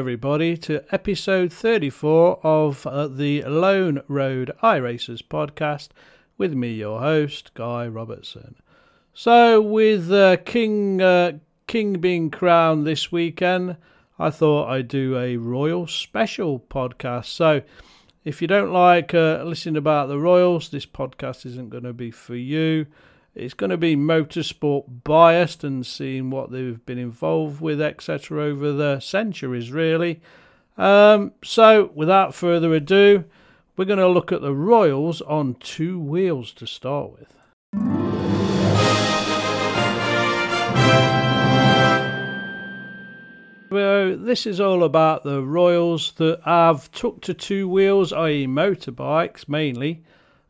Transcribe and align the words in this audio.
everybody 0.00 0.56
to 0.56 0.82
episode 0.94 1.52
34 1.52 2.40
of 2.42 2.86
uh, 2.86 3.06
the 3.06 3.42
Lone 3.42 4.00
Road 4.08 4.50
iRacers 4.62 5.20
podcast 5.20 5.88
with 6.38 6.54
me, 6.54 6.72
your 6.72 7.00
host, 7.00 7.52
Guy 7.52 7.86
Robertson. 7.86 8.54
So, 9.12 9.60
with 9.60 10.10
uh, 10.10 10.38
King 10.38 11.02
uh, 11.02 11.32
King 11.66 12.00
being 12.00 12.30
crowned 12.30 12.86
this 12.86 13.12
weekend, 13.12 13.76
I 14.18 14.30
thought 14.30 14.70
I'd 14.70 14.88
do 14.88 15.18
a 15.18 15.36
royal 15.36 15.86
special 15.86 16.58
podcast. 16.58 17.26
So, 17.26 17.60
if 18.24 18.40
you 18.40 18.48
don't 18.48 18.72
like 18.72 19.12
uh, 19.12 19.42
listening 19.44 19.76
about 19.76 20.08
the 20.08 20.18
Royals, 20.18 20.70
this 20.70 20.86
podcast 20.86 21.44
isn't 21.44 21.68
going 21.68 21.84
to 21.84 21.92
be 21.92 22.10
for 22.10 22.36
you. 22.36 22.86
It's 23.40 23.54
going 23.54 23.70
to 23.70 23.78
be 23.78 23.96
motorsport 23.96 25.02
biased 25.02 25.64
and 25.64 25.86
seeing 25.86 26.28
what 26.28 26.50
they've 26.50 26.84
been 26.84 26.98
involved 26.98 27.62
with, 27.62 27.80
etc., 27.80 28.44
over 28.44 28.70
the 28.70 29.00
centuries, 29.00 29.72
really. 29.72 30.20
Um, 30.76 31.32
so, 31.42 31.90
without 31.94 32.34
further 32.34 32.74
ado, 32.74 33.24
we're 33.78 33.86
going 33.86 33.98
to 33.98 34.08
look 34.08 34.30
at 34.30 34.42
the 34.42 34.54
Royals 34.54 35.22
on 35.22 35.54
two 35.54 35.98
wheels 35.98 36.52
to 36.52 36.66
start 36.66 37.12
with. 37.12 37.34
So 43.70 44.16
this 44.16 44.46
is 44.46 44.60
all 44.60 44.84
about 44.84 45.24
the 45.24 45.42
Royals 45.42 46.12
that 46.12 46.42
have 46.44 46.92
took 46.92 47.22
to 47.22 47.32
two 47.32 47.70
wheels, 47.70 48.12
i.e. 48.12 48.46
motorbikes 48.46 49.48
mainly, 49.48 50.02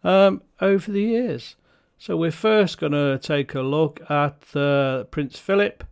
um, 0.02 0.42
over 0.60 0.90
the 0.90 1.02
years. 1.02 1.54
So 2.00 2.16
we're 2.16 2.30
first 2.30 2.80
going 2.80 2.92
to 2.92 3.18
take 3.18 3.54
a 3.54 3.60
look 3.60 4.00
at 4.10 4.56
uh, 4.56 5.04
Prince 5.10 5.38
Philip, 5.38 5.84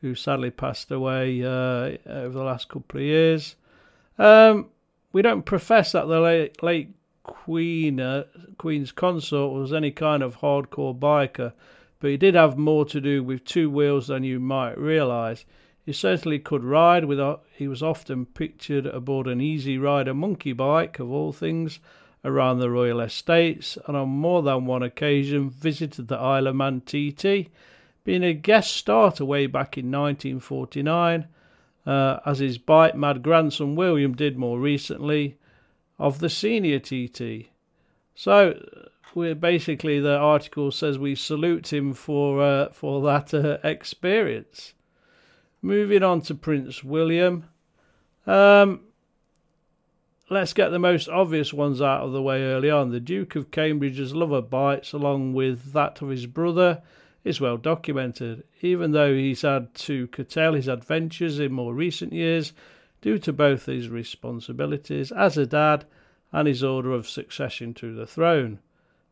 who 0.00 0.14
sadly 0.14 0.52
passed 0.52 0.92
away 0.92 1.42
uh, 1.42 1.98
over 2.06 2.38
the 2.38 2.44
last 2.44 2.68
couple 2.68 3.00
of 3.00 3.04
years. 3.04 3.56
Um, 4.16 4.70
we 5.12 5.22
don't 5.22 5.42
profess 5.42 5.90
that 5.90 6.06
the 6.06 6.20
late, 6.20 6.62
late 6.62 6.94
Queen, 7.24 7.98
uh, 7.98 8.26
Queen's 8.58 8.92
consort 8.92 9.60
was 9.60 9.72
any 9.72 9.90
kind 9.90 10.22
of 10.22 10.38
hardcore 10.38 10.96
biker, 10.96 11.52
but 11.98 12.10
he 12.10 12.16
did 12.16 12.36
have 12.36 12.56
more 12.56 12.84
to 12.84 13.00
do 13.00 13.24
with 13.24 13.44
two 13.44 13.68
wheels 13.68 14.06
than 14.06 14.22
you 14.22 14.38
might 14.38 14.78
realise. 14.78 15.44
He 15.84 15.92
certainly 15.92 16.38
could 16.38 16.62
ride. 16.62 17.06
With 17.06 17.18
he 17.56 17.66
was 17.66 17.82
often 17.82 18.24
pictured 18.26 18.86
aboard 18.86 19.26
an 19.26 19.40
Easy 19.40 19.78
Rider 19.78 20.14
monkey 20.14 20.52
bike, 20.52 21.00
of 21.00 21.10
all 21.10 21.32
things, 21.32 21.80
around 22.26 22.58
the 22.58 22.70
royal 22.70 23.00
estates 23.00 23.78
and 23.86 23.96
on 23.96 24.08
more 24.08 24.42
than 24.42 24.66
one 24.66 24.82
occasion 24.82 25.48
visited 25.48 26.08
the 26.08 26.16
Isle 26.16 26.48
of 26.48 26.56
Man 26.56 26.80
TT, 26.80 27.48
being 28.04 28.24
a 28.24 28.34
guest 28.34 28.76
starter 28.76 29.24
way 29.24 29.46
back 29.46 29.78
in 29.78 29.90
1949, 29.90 31.26
uh, 31.86 32.18
as 32.26 32.40
his 32.40 32.58
bite 32.58 32.96
mad 32.96 33.22
grandson 33.22 33.76
William 33.76 34.14
did 34.14 34.36
more 34.36 34.58
recently, 34.58 35.38
of 35.98 36.18
the 36.18 36.28
senior 36.28 36.78
TT. 36.78 37.48
So, 38.14 38.60
we 39.14 39.32
basically 39.32 39.98
the 39.98 40.16
article 40.16 40.70
says 40.70 40.98
we 40.98 41.14
salute 41.14 41.72
him 41.72 41.94
for 41.94 42.42
uh, 42.42 42.68
for 42.70 43.00
that 43.02 43.32
uh, 43.32 43.58
experience. 43.64 44.74
Moving 45.62 46.02
on 46.02 46.20
to 46.22 46.34
Prince 46.34 46.84
William. 46.84 47.44
Um, 48.26 48.80
let's 50.28 50.52
get 50.52 50.70
the 50.70 50.78
most 50.78 51.08
obvious 51.08 51.52
ones 51.52 51.80
out 51.80 52.02
of 52.02 52.12
the 52.12 52.22
way 52.22 52.42
early 52.42 52.70
on. 52.70 52.90
The 52.90 53.00
Duke 53.00 53.36
of 53.36 53.50
Cambridge's 53.50 54.14
lover 54.14 54.42
bites, 54.42 54.92
along 54.92 55.34
with 55.34 55.72
that 55.72 56.02
of 56.02 56.08
his 56.08 56.26
brother, 56.26 56.82
is 57.24 57.40
well 57.40 57.56
documented, 57.56 58.44
even 58.60 58.92
though 58.92 59.14
he's 59.14 59.42
had 59.42 59.74
to 59.74 60.06
curtail 60.08 60.54
his 60.54 60.68
adventures 60.68 61.38
in 61.38 61.52
more 61.52 61.74
recent 61.74 62.12
years 62.12 62.52
due 63.00 63.18
to 63.18 63.32
both 63.32 63.66
his 63.66 63.88
responsibilities 63.88 65.12
as 65.12 65.36
a 65.36 65.46
dad 65.46 65.84
and 66.32 66.48
his 66.48 66.62
order 66.64 66.92
of 66.92 67.08
succession 67.08 67.74
to 67.74 67.94
the 67.94 68.06
throne. 68.06 68.58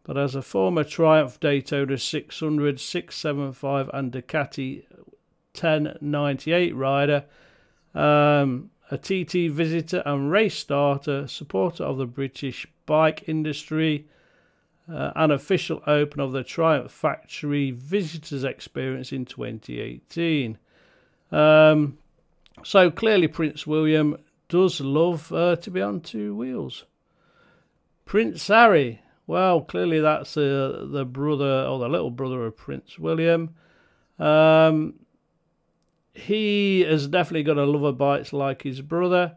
But 0.04 0.18
as 0.18 0.34
a 0.34 0.42
former 0.42 0.84
Triumph 0.84 1.40
Daytona 1.40 1.96
600, 1.96 2.78
675, 2.78 3.90
and 3.94 4.12
Ducati 4.12 4.84
1098 5.54 6.76
rider, 6.76 7.24
um, 7.94 8.70
a 8.90 8.98
TT 8.98 9.50
visitor 9.50 10.02
and 10.04 10.30
race 10.30 10.56
starter, 10.56 11.26
supporter 11.26 11.84
of 11.84 11.98
the 11.98 12.06
British 12.06 12.66
bike 12.86 13.28
industry, 13.28 14.06
uh, 14.92 15.12
an 15.16 15.30
official 15.30 15.82
open 15.86 16.20
of 16.20 16.32
the 16.32 16.44
Triumph 16.44 16.90
Factory 16.90 17.70
visitors 17.70 18.44
experience 18.44 19.12
in 19.12 19.24
2018. 19.24 20.58
Um, 21.32 21.98
so 22.62 22.90
clearly, 22.90 23.28
Prince 23.28 23.66
William 23.66 24.18
does 24.48 24.80
love 24.80 25.32
uh, 25.32 25.56
to 25.56 25.70
be 25.70 25.80
on 25.80 26.00
two 26.00 26.34
wheels. 26.34 26.84
Prince 28.04 28.46
Harry, 28.48 29.00
well, 29.26 29.62
clearly 29.62 30.00
that's 30.00 30.36
uh, 30.36 30.86
the 30.90 31.04
brother 31.04 31.64
or 31.66 31.78
the 31.78 31.88
little 31.88 32.10
brother 32.10 32.44
of 32.44 32.56
Prince 32.56 32.98
William. 32.98 33.54
Um, 34.18 34.94
he 36.14 36.80
has 36.82 37.08
definitely 37.08 37.42
got 37.42 37.58
a 37.58 37.64
love 37.64 37.82
of 37.82 37.98
bikes 37.98 38.32
like 38.32 38.62
his 38.62 38.80
brother. 38.80 39.36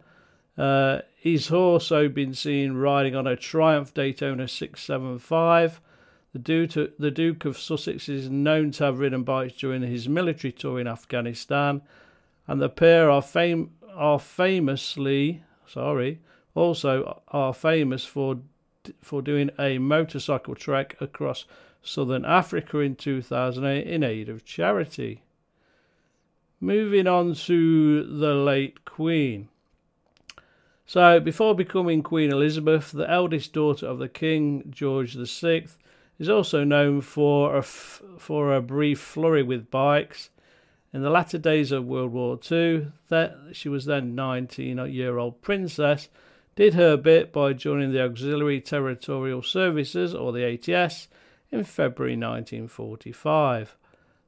Uh, 0.58 1.02
he's 1.18 1.52
also 1.52 2.08
been 2.08 2.34
seen 2.34 2.74
riding 2.74 3.16
on 3.16 3.28
a 3.28 3.36
Triumph 3.36 3.94
Daytona 3.94 4.48
675. 4.48 5.82
The 6.34 6.40
Duke, 6.40 6.98
the 7.00 7.12
Duke 7.12 7.46
of 7.46 7.58
Sussex 7.58 8.08
is 8.08 8.30
known 8.30 8.72
to 8.72 8.86
have 8.86 9.00
ridden 9.00 9.24
bikes 9.24 9.56
during 9.56 9.82
his 9.82 10.08
military 10.08 10.52
tour 10.52 10.80
in 10.80 10.88
Afghanistan, 10.88 11.82
and 12.48 12.62
the 12.62 12.70
pair 12.70 13.10
are, 13.10 13.24
fam- 13.24 13.72
are 13.96 14.20
famously, 14.20 15.44
sorry, 15.66 16.20
also 16.54 17.22
are 17.30 17.54
famous 17.54 18.06
for 18.06 18.40
for 19.02 19.22
doing 19.22 19.50
a 19.60 19.78
motorcycle 19.80 20.56
trek 20.56 20.96
across 21.02 21.44
southern 21.82 22.24
Africa 22.24 22.80
in 22.80 22.96
2008 22.96 23.86
in 23.86 24.02
aid 24.02 24.30
of 24.30 24.46
charity. 24.46 25.24
Moving 26.60 27.06
on 27.06 27.36
to 27.36 28.04
the 28.04 28.34
late 28.34 28.84
Queen. 28.84 29.50
So, 30.88 31.20
before 31.20 31.54
becoming 31.54 32.02
Queen 32.02 32.32
Elizabeth, 32.32 32.92
the 32.92 33.10
eldest 33.10 33.54
daughter 33.54 33.86
of 33.86 34.00
the 34.00 34.10
King, 34.10 34.64
George 34.72 35.16
VI, 35.16 35.68
is 36.18 36.30
also 36.30 36.64
known 36.64 37.02
for 37.02 37.56
a, 37.56 37.60
f- 37.60 38.02
for 38.18 38.56
a 38.56 38.62
brief 38.62 39.00
flurry 39.00 39.44
with 39.44 39.70
bikes. 39.70 40.32
In 40.92 41.04
the 41.04 41.12
latter 41.12 41.38
days 41.38 41.72
of 41.72 41.86
World 41.86 42.12
War 42.12 42.40
II, 42.50 42.88
that 43.10 43.36
she 43.52 43.70
was 43.70 43.86
then 43.86 44.16
19 44.16 44.78
year 44.92 45.20
old 45.20 45.42
princess, 45.44 46.10
did 46.56 46.74
her 46.74 46.98
bit 46.98 47.32
by 47.32 47.54
joining 47.54 47.92
the 47.92 48.04
Auxiliary 48.04 48.62
Territorial 48.62 49.44
Services, 49.44 50.16
or 50.16 50.32
the 50.32 50.44
ATS, 50.44 51.08
in 51.52 51.64
February 51.66 52.14
1945. 52.14 53.78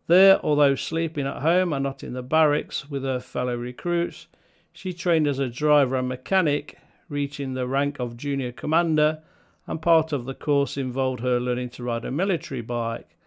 There, 0.10 0.44
although 0.44 0.74
sleeping 0.74 1.28
at 1.28 1.44
home 1.44 1.72
and 1.72 1.84
not 1.84 2.04
in 2.04 2.14
the 2.14 2.24
barracks 2.24 2.90
with 2.90 3.04
her 3.04 3.20
fellow 3.20 3.56
recruits, 3.56 4.26
she 4.74 4.92
trained 4.92 5.28
as 5.28 5.38
a 5.38 5.50
driver 5.50 5.98
and 5.98 6.08
mechanic, 6.08 6.80
reaching 7.10 7.54
the 7.54 7.68
rank 7.68 8.00
of 8.00 8.18
junior 8.18 8.52
commander, 8.52 9.22
and 9.68 9.80
part 9.80 10.12
of 10.12 10.26
the 10.26 10.34
course 10.34 10.78
involved 10.78 11.20
her 11.20 11.40
learning 11.40 11.70
to 11.70 11.84
ride 11.84 12.06
a 12.06 12.10
military 12.10 12.62
bike, 12.62 13.18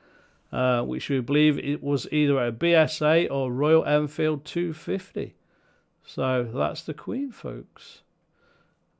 uh, 0.50 0.82
which 0.82 1.08
we 1.08 1.20
believe 1.20 1.56
it 1.60 1.84
was 1.84 2.08
either 2.10 2.44
a 2.44 2.50
BSA 2.50 3.30
or 3.30 3.52
Royal 3.52 3.84
Enfield 3.84 4.44
250. 4.44 5.36
So 6.04 6.50
that's 6.52 6.82
the 6.82 6.94
Queen, 6.94 7.30
folks. 7.30 8.00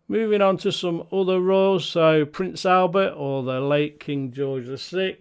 Moving 0.06 0.40
on 0.40 0.56
to 0.58 0.70
some 0.70 1.04
other 1.10 1.40
royals, 1.40 1.84
so 1.84 2.26
Prince 2.26 2.64
Albert 2.64 3.14
or 3.16 3.42
the 3.42 3.60
late 3.60 3.98
King 3.98 4.30
George 4.30 4.66
VI 4.66 5.16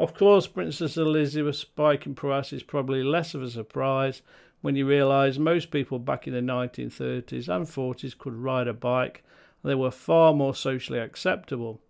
of 0.00 0.14
course, 0.14 0.46
Princess 0.46 0.96
Elizabeth's 0.96 1.64
biking 1.64 2.14
prowess 2.14 2.52
is 2.52 2.62
probably 2.62 3.02
less 3.02 3.34
of 3.34 3.42
a 3.42 3.50
surprise 3.50 4.22
when 4.62 4.74
you 4.74 4.86
realise 4.86 5.38
most 5.38 5.70
people 5.70 5.98
back 5.98 6.26
in 6.26 6.32
the 6.32 6.40
1930s 6.40 7.48
and 7.48 7.66
40s 7.66 8.16
could 8.16 8.34
ride 8.34 8.66
a 8.66 8.72
bike 8.72 9.22
and 9.62 9.70
they 9.70 9.74
were 9.74 9.90
far 9.90 10.32
more 10.32 10.54
socially 10.54 10.98
acceptable. 10.98 11.80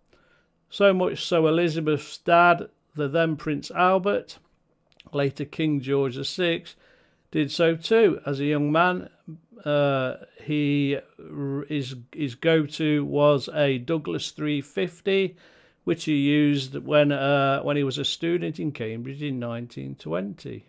So 0.69 0.93
much 0.93 1.23
so, 1.23 1.47
Elizabeth's 1.47 2.17
dad, 2.17 2.69
the 2.95 3.07
then 3.07 3.35
Prince 3.37 3.71
Albert, 3.71 4.39
later 5.13 5.45
King 5.45 5.79
George 5.79 6.17
VI, 6.17 6.63
did 7.31 7.49
so 7.49 7.75
too. 7.75 8.19
As 8.25 8.39
a 8.39 8.45
young 8.45 8.71
man, 8.71 9.09
uh, 9.63 10.17
he 10.43 10.97
his 11.67 11.95
his 12.11 12.35
go 12.35 12.65
to 12.65 13.05
was 13.05 13.47
a 13.53 13.77
Douglas 13.77 14.31
350 14.31 15.37
which 15.83 16.05
he 16.05 16.15
used 16.15 16.75
when 16.75 17.11
uh, 17.11 17.61
when 17.61 17.77
he 17.77 17.83
was 17.83 17.97
a 17.97 18.05
student 18.05 18.59
in 18.59 18.71
Cambridge 18.71 19.21
in 19.21 19.39
1920. 19.39 20.65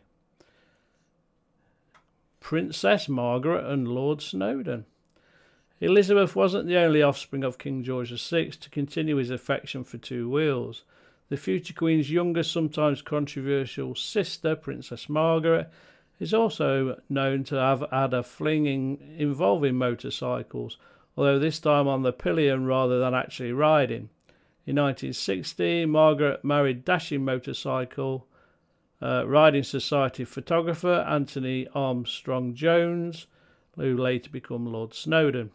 Princess 2.41 3.09
Margaret 3.09 3.65
and 3.65 3.87
Lord 3.87 4.21
Snowdon. 4.21 4.85
Elizabeth 5.81 6.37
wasn't 6.37 6.67
the 6.67 6.77
only 6.77 7.03
offspring 7.03 7.45
of 7.45 7.59
King 7.59 7.83
George 7.83 8.11
VI 8.11 8.51
to 8.51 8.71
continue 8.71 9.17
his 9.17 9.31
affection 9.31 9.85
for 9.85 9.99
two 9.99 10.29
wheels. 10.31 10.85
The 11.29 11.37
future 11.37 11.75
Queen's 11.75 12.11
younger, 12.11 12.43
sometimes 12.43 13.03
controversial 13.03 13.95
sister, 13.95 14.55
Princess 14.55 15.09
Margaret, 15.09 15.71
is 16.21 16.35
also 16.35 17.01
known 17.09 17.43
to 17.45 17.57
have 17.57 17.85
had 17.91 18.15
a 18.15 18.23
fling 18.23 18.67
in, 18.67 18.99
involving 19.17 19.77
motorcycles, 19.77 20.77
although 21.17 21.39
this 21.39 21.59
time 21.59 21.89
on 21.89 22.03
the 22.03 22.13
pillion 22.13 22.67
rather 22.67 23.01
than 23.01 23.15
actually 23.15 23.53
riding. 23.53 24.09
In 24.65 24.77
1960, 24.77 25.87
Margaret 25.87 26.45
married 26.45 26.85
dashing 26.85 27.25
motorcycle 27.25 28.29
uh, 29.03 29.27
riding 29.27 29.65
society 29.65 30.25
photographer 30.25 31.05
Anthony 31.09 31.67
Armstrong 31.75 32.55
Jones, 32.55 33.27
who 33.77 33.97
later 33.97 34.31
became 34.31 34.67
Lord 34.67 34.95
Snowdon. 34.95 35.51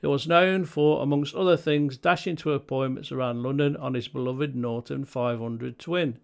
He 0.00 0.08
was 0.08 0.26
known 0.26 0.64
for, 0.64 1.00
amongst 1.00 1.36
other 1.36 1.56
things, 1.56 1.96
dashing 1.96 2.34
to 2.36 2.52
appointments 2.52 3.12
around 3.12 3.44
London 3.44 3.76
on 3.76 3.94
his 3.94 4.08
beloved 4.08 4.56
Norton 4.56 5.04
500 5.04 5.78
twin. 5.78 6.18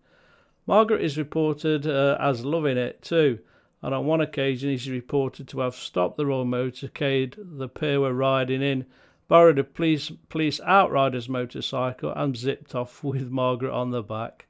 Margaret 0.67 1.03
is 1.03 1.17
reported 1.17 1.87
uh, 1.87 2.17
as 2.19 2.45
loving 2.45 2.77
it 2.77 3.03
too, 3.03 3.39
and 3.83 3.95
on 3.95 4.07
one 4.07 4.21
occasion 4.21 4.71
he's 4.71 4.89
reported 4.89 5.47
to 5.49 5.61
have 5.61 5.75
stopped 5.75 6.17
the 6.17 6.27
royal 6.27 6.45
motorcade 6.45 7.35
the 7.37 7.69
pair 7.69 8.01
were 8.01 8.15
riding 8.15 8.63
in, 8.63 8.87
borrowed 9.29 9.59
a 9.59 9.65
police 9.65 10.11
police 10.29 10.61
outrider's 10.61 11.29
motorcycle, 11.29 12.13
and 12.15 12.37
zipped 12.37 12.75
off 12.75 13.03
with 13.03 13.31
Margaret 13.31 13.73
on 13.73 13.91
the 13.91 14.03
back. 14.03 14.47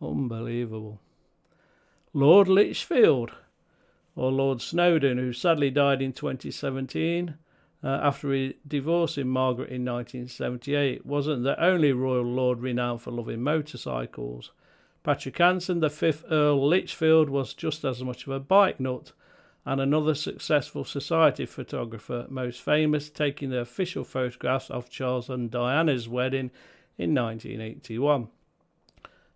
Unbelievable. 0.00 1.00
Lord 2.12 2.48
Lichfield, 2.48 3.32
or 4.16 4.32
Lord 4.32 4.60
Snowdon, 4.60 5.18
who 5.18 5.32
sadly 5.32 5.70
died 5.70 6.02
in 6.02 6.12
2017 6.12 7.34
uh, 7.82 7.86
after 7.86 8.52
divorcing 8.66 9.28
Margaret 9.28 9.70
in 9.70 9.84
1978, 9.84 11.06
wasn't 11.06 11.44
the 11.44 11.62
only 11.62 11.92
royal 11.92 12.24
lord 12.24 12.60
renowned 12.60 13.00
for 13.00 13.10
loving 13.10 13.42
motorcycles. 13.42 14.52
Patrick 15.02 15.40
Anson, 15.40 15.80
the 15.80 15.88
fifth 15.88 16.24
Earl 16.30 16.66
Lichfield, 16.66 17.30
was 17.30 17.54
just 17.54 17.84
as 17.84 18.02
much 18.02 18.26
of 18.26 18.32
a 18.32 18.40
bike 18.40 18.80
nut 18.80 19.12
and 19.66 19.80
another 19.80 20.14
successful 20.14 20.84
society 20.84 21.46
photographer, 21.46 22.26
most 22.28 22.62
famous 22.62 23.10
taking 23.10 23.50
the 23.50 23.60
official 23.60 24.04
photographs 24.04 24.70
of 24.70 24.90
Charles 24.90 25.28
and 25.28 25.50
Diana's 25.50 26.08
wedding 26.08 26.50
in 26.96 27.14
1981. 27.14 28.28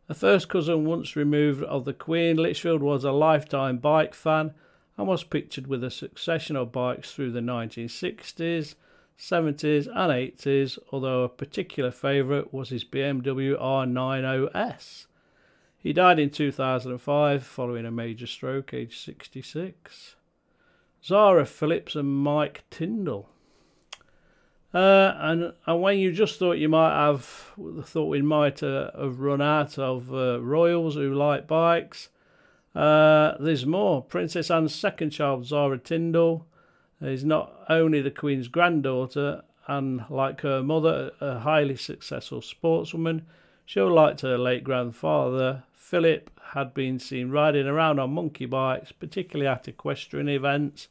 A 0.09 0.15
first 0.15 0.49
cousin 0.49 0.85
once 0.85 1.17
removed 1.17 1.62
of 1.65 1.85
the 1.85 1.94
Queen, 1.94 2.37
Lichfield 2.37 2.82
was 2.82 3.05
a 3.05 3.12
lifetime 3.12 3.79
bike 3.79 4.15
fan 4.15 4.53
and 4.97 5.09
was 5.09 5.25
pictured 5.25 5.67
with 5.67 5.82
a 5.82 5.91
succession 5.91 6.56
of 6.56 6.73
bikes 6.73 7.12
through 7.12 7.32
the 7.32 7.41
1960s, 7.41 8.75
70s, 9.19 9.87
and 9.87 10.37
80s, 10.37 10.79
although 10.93 11.23
a 11.23 11.29
particular 11.29 11.91
favourite 11.91 12.53
was 12.53 12.69
his 12.69 12.85
BMW 12.85 13.59
R90S. 13.61 15.06
He 15.84 15.92
died 15.92 16.19
in 16.19 16.31
2005 16.31 17.44
following 17.44 17.84
a 17.84 17.90
major 17.90 18.26
stroke, 18.26 18.72
aged 18.72 18.98
66. 18.98 20.16
Zara 21.04 21.44
Phillips 21.44 21.94
and 21.94 22.08
Mike 22.08 22.64
Tindall. 22.70 23.28
Uh, 24.72 25.14
and 25.19 25.52
and 25.66 25.82
when 25.82 25.98
you 25.98 26.10
just 26.10 26.38
thought 26.38 26.56
you 26.56 26.70
might 26.70 26.90
have 26.90 27.52
thought 27.84 28.06
we 28.06 28.22
might 28.22 28.62
uh, 28.62 28.90
have 28.98 29.20
run 29.20 29.42
out 29.42 29.78
of 29.78 30.12
uh, 30.12 30.40
royals 30.40 30.94
who 30.94 31.12
like 31.12 31.46
bikes, 31.46 32.08
uh, 32.75 33.34
there's 33.38 33.66
more. 33.66 34.02
Princess 34.02 34.50
Anne's 34.50 34.75
second 34.75 35.10
child, 35.10 35.44
Zara 35.44 35.78
Tindall, 35.78 36.46
is 37.02 37.26
not 37.26 37.52
only 37.69 38.00
the 38.00 38.10
Queen's 38.10 38.48
granddaughter 38.48 39.42
and, 39.66 40.06
like 40.08 40.40
her 40.40 40.62
mother, 40.62 41.12
a 41.20 41.40
highly 41.40 41.76
successful 41.76 42.40
sportswoman. 42.40 43.25
She, 43.66 43.81
like 43.81 44.20
her 44.20 44.38
late 44.38 44.64
grandfather, 44.64 45.64
Philip, 45.72 46.31
had 46.52 46.75
been 46.75 46.99
seen 46.99 47.31
riding 47.31 47.66
around 47.66 47.99
on 47.99 48.12
monkey 48.12 48.46
bikes, 48.46 48.93
particularly 48.93 49.49
at 49.49 49.69
equestrian 49.69 50.28
events 50.28 50.88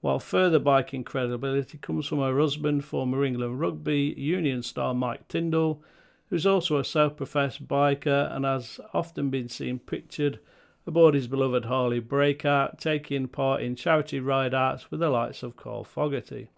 while 0.00 0.20
further 0.20 0.58
biking 0.58 1.02
credibility 1.02 1.78
comes 1.78 2.06
from 2.06 2.20
her 2.20 2.38
husband, 2.38 2.84
former 2.84 3.24
England 3.24 3.60
rugby 3.60 4.14
union 4.16 4.62
star 4.62 4.94
Mike 4.94 5.26
Tindall, 5.28 5.82
who's 6.30 6.46
also 6.46 6.78
a 6.78 6.84
self 6.84 7.16
professed 7.16 7.66
biker 7.66 8.34
and 8.34 8.44
has 8.44 8.78
often 8.94 9.30
been 9.30 9.48
seen 9.48 9.78
pictured 9.78 10.38
aboard 10.86 11.14
his 11.14 11.26
beloved 11.26 11.64
Harley 11.64 11.98
Breakout, 12.00 12.78
taking 12.78 13.28
part 13.28 13.60
in 13.60 13.74
charity 13.74 14.20
ride 14.20 14.54
outs 14.54 14.90
with 14.90 15.00
the 15.00 15.10
likes 15.10 15.42
of 15.42 15.56
Carl 15.56 15.84
Fogarty. 15.84 16.48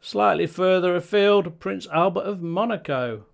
Slightly 0.00 0.46
further 0.46 0.96
afield, 0.96 1.60
Prince 1.60 1.86
Albert 1.88 2.22
of 2.22 2.40
Monaco. 2.40 3.24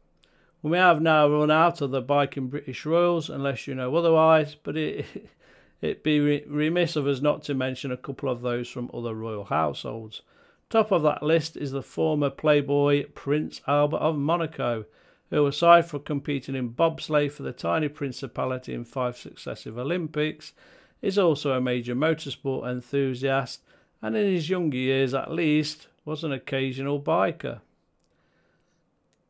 We 0.65 0.79
have 0.79 1.03
now 1.03 1.29
run 1.29 1.51
out 1.51 1.83
of 1.83 1.91
the 1.91 2.01
biking 2.01 2.49
British 2.49 2.87
Royals, 2.87 3.29
unless 3.29 3.67
you 3.67 3.75
know 3.75 3.95
otherwise, 3.95 4.55
but 4.55 4.79
it, 4.79 5.05
It'd 5.83 6.03
be 6.03 6.41
remiss 6.47 6.97
of 6.97 7.07
us 7.07 7.21
not 7.21 7.43
to 7.43 7.55
mention 7.55 7.93
a 7.93 7.99
couple 7.99 8.31
of 8.31 8.41
those 8.41 8.71
from 8.71 8.91
other 8.95 9.13
royal 9.13 9.45
households. 9.45 10.23
Top 10.71 10.91
of 10.91 11.03
that 11.03 11.23
list 11.23 11.59
is 11.59 11.73
the 11.73 11.83
former 11.83 12.31
playboy 12.31 13.05
Prince 13.15 13.61
Albert 13.69 13.99
of 13.99 14.17
Monaco, 14.17 14.87
who, 15.29 15.47
aside 15.47 15.85
from 15.85 16.01
competing 16.01 16.55
in 16.55 16.71
bobsleigh 16.71 17.31
for 17.31 17.43
the 17.43 17.53
tiny 17.53 17.89
principality 17.89 18.73
in 18.73 18.87
five 18.87 19.19
successive 19.19 19.77
Olympics, 19.77 20.55
is 21.03 21.19
also 21.19 21.53
a 21.53 21.61
major 21.61 21.95
motorsport 21.95 22.67
enthusiast 22.67 23.61
and, 24.01 24.17
in 24.17 24.33
his 24.33 24.49
younger 24.49 24.79
years 24.79 25.13
at 25.13 25.31
least, 25.31 25.89
was 26.07 26.25
an 26.25 26.33
occasional 26.33 26.99
biker. 26.99 27.61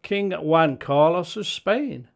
King 0.05 0.33
Juan 0.33 0.77
Carlos 0.77 1.35
of 1.35 1.47
Spain. 1.47 2.09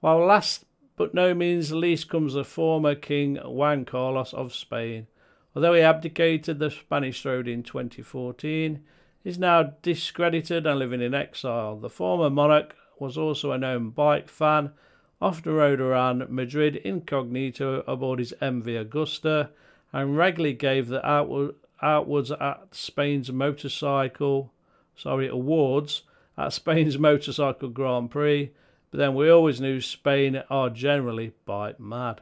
While 0.00 0.26
last 0.26 0.64
but 0.96 1.14
no 1.14 1.34
means 1.34 1.70
least 1.70 2.08
comes 2.08 2.34
the 2.34 2.42
former 2.42 2.96
King 2.96 3.36
Juan 3.36 3.84
Carlos 3.84 4.34
of 4.34 4.52
Spain. 4.52 5.06
Although 5.54 5.74
he 5.74 5.82
abdicated 5.82 6.58
the 6.58 6.72
Spanish 6.72 7.22
throne 7.22 7.46
in 7.46 7.62
2014, 7.62 8.82
is 9.22 9.38
now 9.38 9.74
discredited 9.82 10.66
and 10.66 10.80
living 10.80 11.00
in 11.00 11.14
exile. 11.14 11.76
The 11.76 11.88
former 11.88 12.28
monarch 12.28 12.74
was 12.98 13.16
also 13.16 13.52
a 13.52 13.58
known 13.58 13.90
bike 13.90 14.28
fan, 14.28 14.72
often 15.20 15.52
rode 15.52 15.80
around 15.80 16.28
Madrid 16.28 16.74
incognito 16.74 17.84
aboard 17.86 18.18
his 18.18 18.34
MV 18.42 18.84
Agusta, 18.84 19.50
and 19.92 20.16
regularly 20.16 20.54
gave 20.54 20.88
the 20.88 21.06
outward, 21.08 21.54
outwards 21.80 22.32
at 22.32 22.66
Spain's 22.72 23.30
motorcycle, 23.30 24.52
sorry, 24.96 25.28
awards 25.28 26.02
at 26.42 26.52
Spain's 26.52 26.98
motorcycle 26.98 27.68
Grand 27.68 28.10
Prix 28.10 28.52
but 28.92 28.98
then 28.98 29.14
we 29.14 29.30
always 29.30 29.60
knew 29.60 29.80
Spain 29.80 30.42
are 30.50 30.68
generally 30.68 31.32
bike 31.46 31.80
mad. 31.80 32.20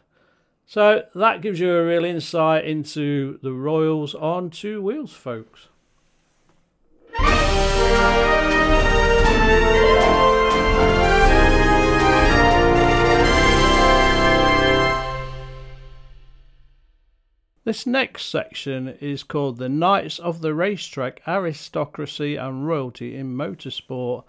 So 0.64 1.02
that 1.16 1.42
gives 1.42 1.58
you 1.58 1.74
a 1.74 1.84
real 1.84 2.04
insight 2.04 2.64
into 2.64 3.40
the 3.42 3.52
Royals 3.52 4.14
on 4.14 4.50
two 4.50 4.80
wheels, 4.80 5.12
folks. 5.12 5.66
This 17.70 17.86
next 17.86 18.26
section 18.26 18.98
is 19.00 19.22
called 19.22 19.58
The 19.58 19.68
Knights 19.68 20.18
of 20.18 20.40
the 20.40 20.54
Racetrack 20.54 21.22
Aristocracy 21.24 22.34
and 22.34 22.66
Royalty 22.66 23.14
in 23.14 23.36
Motorsport 23.36 24.24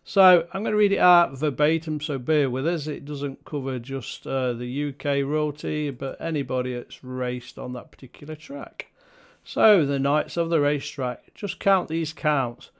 So, 0.03 0.47
I'm 0.51 0.63
going 0.63 0.73
to 0.73 0.77
read 0.77 0.93
it 0.93 0.99
out 0.99 1.37
verbatim. 1.37 2.01
So, 2.01 2.17
bear 2.17 2.49
with 2.49 2.65
us. 2.65 2.87
It 2.87 3.05
doesn't 3.05 3.45
cover 3.45 3.77
just 3.77 4.25
uh, 4.25 4.53
the 4.53 4.89
UK 4.89 5.23
royalty, 5.23 5.91
but 5.91 6.19
anybody 6.19 6.73
that's 6.73 7.03
raced 7.03 7.59
on 7.59 7.73
that 7.73 7.91
particular 7.91 8.35
track. 8.35 8.87
So, 9.43 9.85
the 9.85 9.99
Knights 9.99 10.37
of 10.37 10.49
the 10.49 10.59
Racetrack. 10.59 11.33
Just 11.35 11.59
count 11.59 11.87
these 11.87 12.13
counts. 12.13 12.71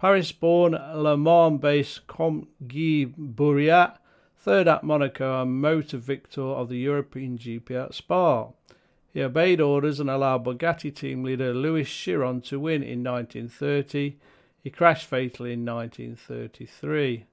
Paris 0.00 0.32
born 0.32 0.72
Le 0.72 1.16
Mans 1.16 1.60
based 1.60 2.06
Comte 2.06 2.48
Guy 2.66 3.04
Bouriat, 3.18 3.98
third 4.38 4.66
at 4.66 4.82
Monaco 4.82 5.42
and 5.42 5.60
motor 5.60 5.98
victor 5.98 6.40
of 6.40 6.70
the 6.70 6.78
European 6.78 7.36
GP 7.36 7.70
at 7.72 7.94
Spa. 7.94 8.48
He 9.12 9.22
obeyed 9.22 9.60
orders 9.60 10.00
and 10.00 10.08
allowed 10.08 10.44
Bugatti 10.44 10.94
team 10.94 11.22
leader 11.22 11.52
Louis 11.52 11.84
Chiron 11.84 12.40
to 12.42 12.58
win 12.58 12.82
in 12.82 13.02
1930. 13.02 14.16
He 14.62 14.70
crashed 14.70 15.06
fatally 15.06 15.54
in 15.54 15.64
1933. 15.64 17.24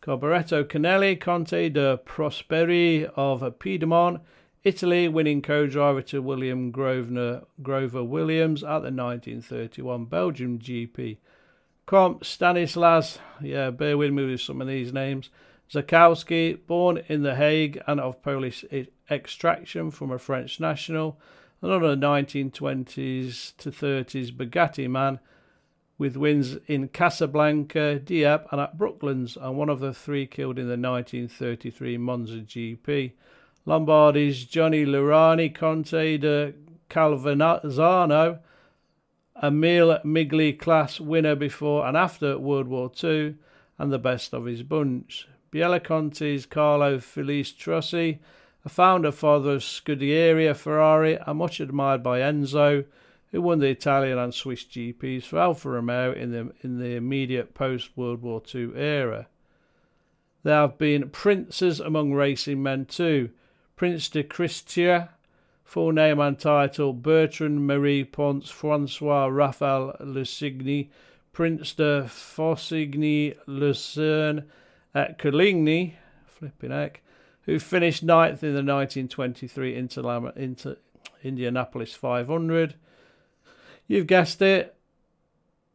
Caberto 0.00 0.64
Conelli, 0.64 1.18
Conte 1.18 1.68
de 1.68 1.96
Prosperi 2.04 3.10
of 3.16 3.58
Piedmont, 3.58 4.20
Italy, 4.64 5.08
winning 5.08 5.42
co-driver 5.42 6.02
to 6.02 6.22
William 6.22 6.70
Grover, 6.70 7.42
Grover 7.62 8.04
Williams 8.04 8.62
at 8.62 8.82
the 8.82 8.92
1931 8.92 10.04
Belgium 10.04 10.58
GP. 10.58 11.18
Comte 11.84 12.24
Stanislas, 12.24 13.18
yeah, 13.40 13.70
bear 13.70 13.98
with 13.98 14.12
me 14.12 14.24
with 14.24 14.40
some 14.40 14.60
of 14.60 14.68
these 14.68 14.92
names. 14.92 15.30
Czaykowski, 15.72 16.64
born 16.66 17.02
in 17.08 17.22
The 17.22 17.34
Hague 17.34 17.82
and 17.88 17.98
of 17.98 18.22
Polish 18.22 18.64
Extraction 19.10 19.90
from 19.90 20.12
a 20.12 20.18
French 20.18 20.60
national, 20.60 21.18
another 21.60 21.96
1920s 21.96 23.56
to 23.56 23.70
30s 23.70 24.30
Bugatti 24.30 24.88
man 24.88 25.18
with 25.98 26.16
wins 26.16 26.56
in 26.66 26.88
Casablanca, 26.88 27.98
Dieppe, 27.98 28.46
and 28.50 28.60
at 28.60 28.78
Brooklands, 28.78 29.36
and 29.36 29.56
one 29.56 29.68
of 29.68 29.80
the 29.80 29.92
three 29.92 30.26
killed 30.26 30.58
in 30.58 30.66
the 30.66 30.78
1933 30.78 31.98
Monza 31.98 32.38
GP. 32.38 33.12
Lombardy's 33.64 34.44
Johnny 34.44 34.84
Lurani, 34.84 35.54
Conte 35.54 36.18
de 36.18 36.54
Calvenzano, 36.90 38.40
a 39.36 39.50
Mille 39.50 39.98
Miglia 40.04 40.58
class 40.58 40.98
winner 40.98 41.34
before 41.34 41.86
and 41.86 41.96
after 41.96 42.38
World 42.38 42.68
War 42.68 42.90
II, 43.02 43.36
and 43.78 43.92
the 43.92 43.98
best 43.98 44.32
of 44.34 44.46
his 44.46 44.62
bunch. 44.62 45.28
Biella 45.52 46.48
Carlo 46.48 46.98
Felice 46.98 47.52
Trossi, 47.52 48.18
a 48.64 48.68
founder 48.68 49.12
father 49.12 49.52
of 49.52 49.62
Scuderia 49.62 50.54
Ferrari 50.54 51.18
and 51.26 51.38
much 51.38 51.60
admired 51.60 52.02
by 52.02 52.20
Enzo, 52.20 52.84
who 53.32 53.40
won 53.40 53.58
the 53.58 53.68
Italian 53.68 54.18
and 54.18 54.32
Swiss 54.32 54.62
GPs 54.62 55.24
for 55.24 55.38
Alfa 55.38 55.70
Romeo 55.70 56.12
in 56.12 56.30
the, 56.30 56.52
in 56.62 56.78
the 56.78 56.94
immediate 56.94 57.54
post 57.54 57.90
World 57.96 58.22
War 58.22 58.42
II 58.54 58.72
era. 58.76 59.26
There 60.44 60.54
have 60.54 60.76
been 60.76 61.08
princes 61.08 61.80
among 61.80 62.12
racing 62.12 62.62
men 62.62 62.84
too. 62.84 63.30
Prince 63.74 64.10
de 64.10 64.22
Cystria, 64.22 65.08
full 65.64 65.92
name 65.92 66.20
and 66.20 66.38
title 66.38 66.92
Bertrand 66.92 67.66
Marie 67.66 68.04
Pons 68.04 68.50
Francois 68.50 69.26
Raphael 69.26 69.96
Lucinge, 70.00 70.90
Prince 71.32 71.72
de 71.72 72.04
Faucigny 72.04 73.34
Lucinge 73.46 74.44
at 74.94 75.18
Coligny, 75.18 75.96
flipping 76.26 76.70
heck, 76.70 77.00
who 77.42 77.58
finished 77.58 78.02
ninth 78.02 78.42
in 78.42 78.50
the 78.50 78.62
1923 78.62 79.74
Inter- 79.74 80.32
Inter- 80.36 80.76
Indianapolis 81.24 81.94
500. 81.94 82.74
You've 83.92 84.06
guessed 84.06 84.40
it. 84.40 84.74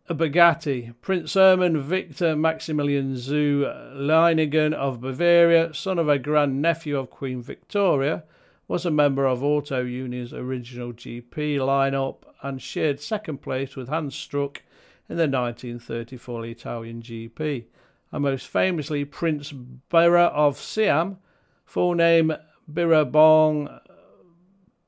A 0.10 0.16
Bugatti. 0.16 0.96
Prince 1.02 1.36
Hermann 1.36 1.80
Victor 1.80 2.36
Maximilian 2.36 3.16
zu 3.16 3.72
Leiningen 3.94 4.74
of 4.74 5.00
Bavaria, 5.00 5.72
son 5.72 6.00
of 6.00 6.10
a 6.10 6.18
grand 6.18 6.60
nephew 6.60 6.98
of 6.98 7.12
Queen 7.12 7.44
Victoria, 7.44 8.24
was 8.68 8.88
a 8.88 8.90
member 8.90 9.28
of 9.28 9.44
Auto 9.44 9.86
Union's 9.86 10.34
original 10.34 10.94
GP 10.94 11.58
lineup 11.60 12.24
and 12.42 12.60
shared 12.60 13.00
second 13.00 13.44
place 13.44 13.76
with 13.76 13.88
Hans 13.88 14.16
Stuck 14.16 14.64
in 15.08 15.18
the 15.18 15.28
1934 15.28 16.46
Italian 16.48 17.04
GP. 17.04 17.66
And 18.12 18.24
most 18.24 18.48
famously, 18.48 19.06
Prince 19.06 19.54
Bira 19.92 20.32
of 20.32 20.58
Siam, 20.58 21.20
full 21.66 21.94
name 21.94 22.34
Birabongse 22.68 23.80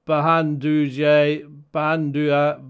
Bahanduje 0.08 1.59
Bahanuda, 1.74 2.64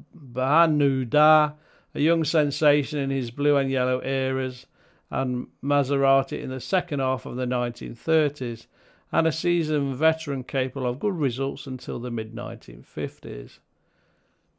a 1.96 2.00
young 2.00 2.24
sensation 2.24 3.00
in 3.00 3.10
his 3.10 3.32
blue 3.32 3.58
and 3.58 3.72
yellow 3.72 4.01
ERAs, 4.01 4.65
and 5.10 5.48
Maserati 5.63 6.41
in 6.41 6.50
the 6.50 6.60
second 6.60 7.00
half 7.00 7.25
of 7.25 7.36
the 7.36 7.46
1930s, 7.46 8.68
and 9.12 9.25
a 9.25 9.32
seasoned 9.32 9.96
veteran 9.96 10.44
capable 10.44 10.86
of 10.86 11.00
good 11.00 11.15
results 11.15 11.65
until 11.65 12.00
the 12.00 12.12
mid 12.12 12.36
1950s. 12.36 13.60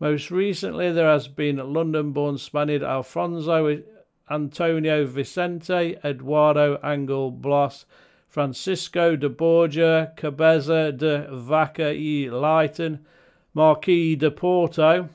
Most 0.01 0.31
recently, 0.31 0.91
there 0.91 1.11
has 1.11 1.29
been 1.29 1.57
London 1.73 2.13
born 2.13 2.39
Spaniard 2.39 2.83
Alfonso 2.83 3.83
Antonio 4.31 5.07
Vicente, 5.07 5.97
Eduardo 6.05 6.79
Angel 6.83 7.31
Blas, 7.31 7.85
Francisco 8.27 9.17
de 9.17 9.29
Borja, 9.29 10.13
Cabeza 10.17 10.93
de 10.93 11.27
Vaca 11.33 11.93
y 11.93 12.29
Leighton, 12.31 13.05
Marquis 13.53 14.15
de 14.15 14.31
Porto, 14.31 15.09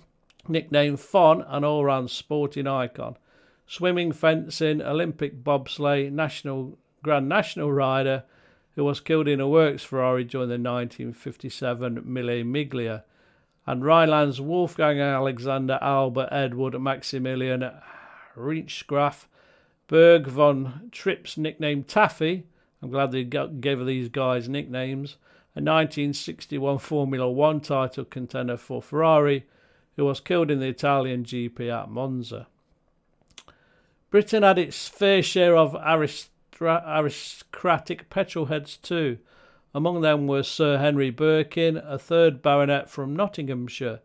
nicknamed 0.48 1.00
Fon, 1.00 1.42
an 1.48 1.64
all 1.64 1.86
round 1.86 2.10
sporting 2.10 2.68
icon. 2.68 3.18
Swimming, 3.66 4.12
fencing, 4.12 4.82
Olympic 4.82 5.44
bobsleigh, 5.44 6.12
national 6.12 6.78
Grand 7.02 7.30
National 7.30 7.72
rider 7.72 8.24
who 8.76 8.84
was 8.84 9.00
killed 9.00 9.28
in 9.28 9.40
a 9.40 9.48
works 9.48 9.84
Ferrari 9.84 10.24
during 10.24 10.50
the 10.50 10.56
1957 10.56 12.02
Mille 12.04 12.44
Miglia. 12.44 13.04
And 13.66 13.84
Rhineland's 13.84 14.42
Wolfgang 14.42 15.00
Alexander 15.00 15.80
Albert 15.82 16.30
Edward 16.32 16.80
Maximilian 16.80 17.72
Reichsgraf, 18.36 19.26
Berg 19.88 20.28
von 20.28 20.90
Trips, 20.92 21.38
nicknamed 21.38 21.88
Taffy. 21.88 22.44
I'm 22.82 22.92
glad 22.92 23.12
they 23.12 23.24
gave 23.24 23.86
these 23.86 24.10
guys 24.10 24.50
nicknames 24.50 25.18
a 25.56 25.64
1961 25.64 26.80
Formula 26.80 27.32
One 27.32 27.62
title 27.62 28.04
contender 28.04 28.58
for 28.58 28.82
Ferrari, 28.82 29.46
who 29.96 30.04
was 30.04 30.20
killed 30.20 30.52
in 30.52 30.60
the 30.60 30.68
Italian 30.68 31.24
GP 31.24 31.72
at 31.72 31.90
Monza. 31.90 32.48
Britain 34.10 34.44
had 34.44 34.58
its 34.58 34.90
fair 34.90 35.24
share 35.24 35.56
of 35.56 35.74
aristocratic 35.76 38.10
petrolheads 38.10 38.82
too. 38.82 39.18
Among 39.74 40.02
them 40.02 40.28
were 40.28 40.44
Sir 40.44 40.78
Henry 40.78 41.10
Birkin, 41.10 41.78
a 41.78 41.98
third 41.98 42.42
baronet 42.42 42.90
from 42.90 43.16
Nottinghamshire, 43.16 44.02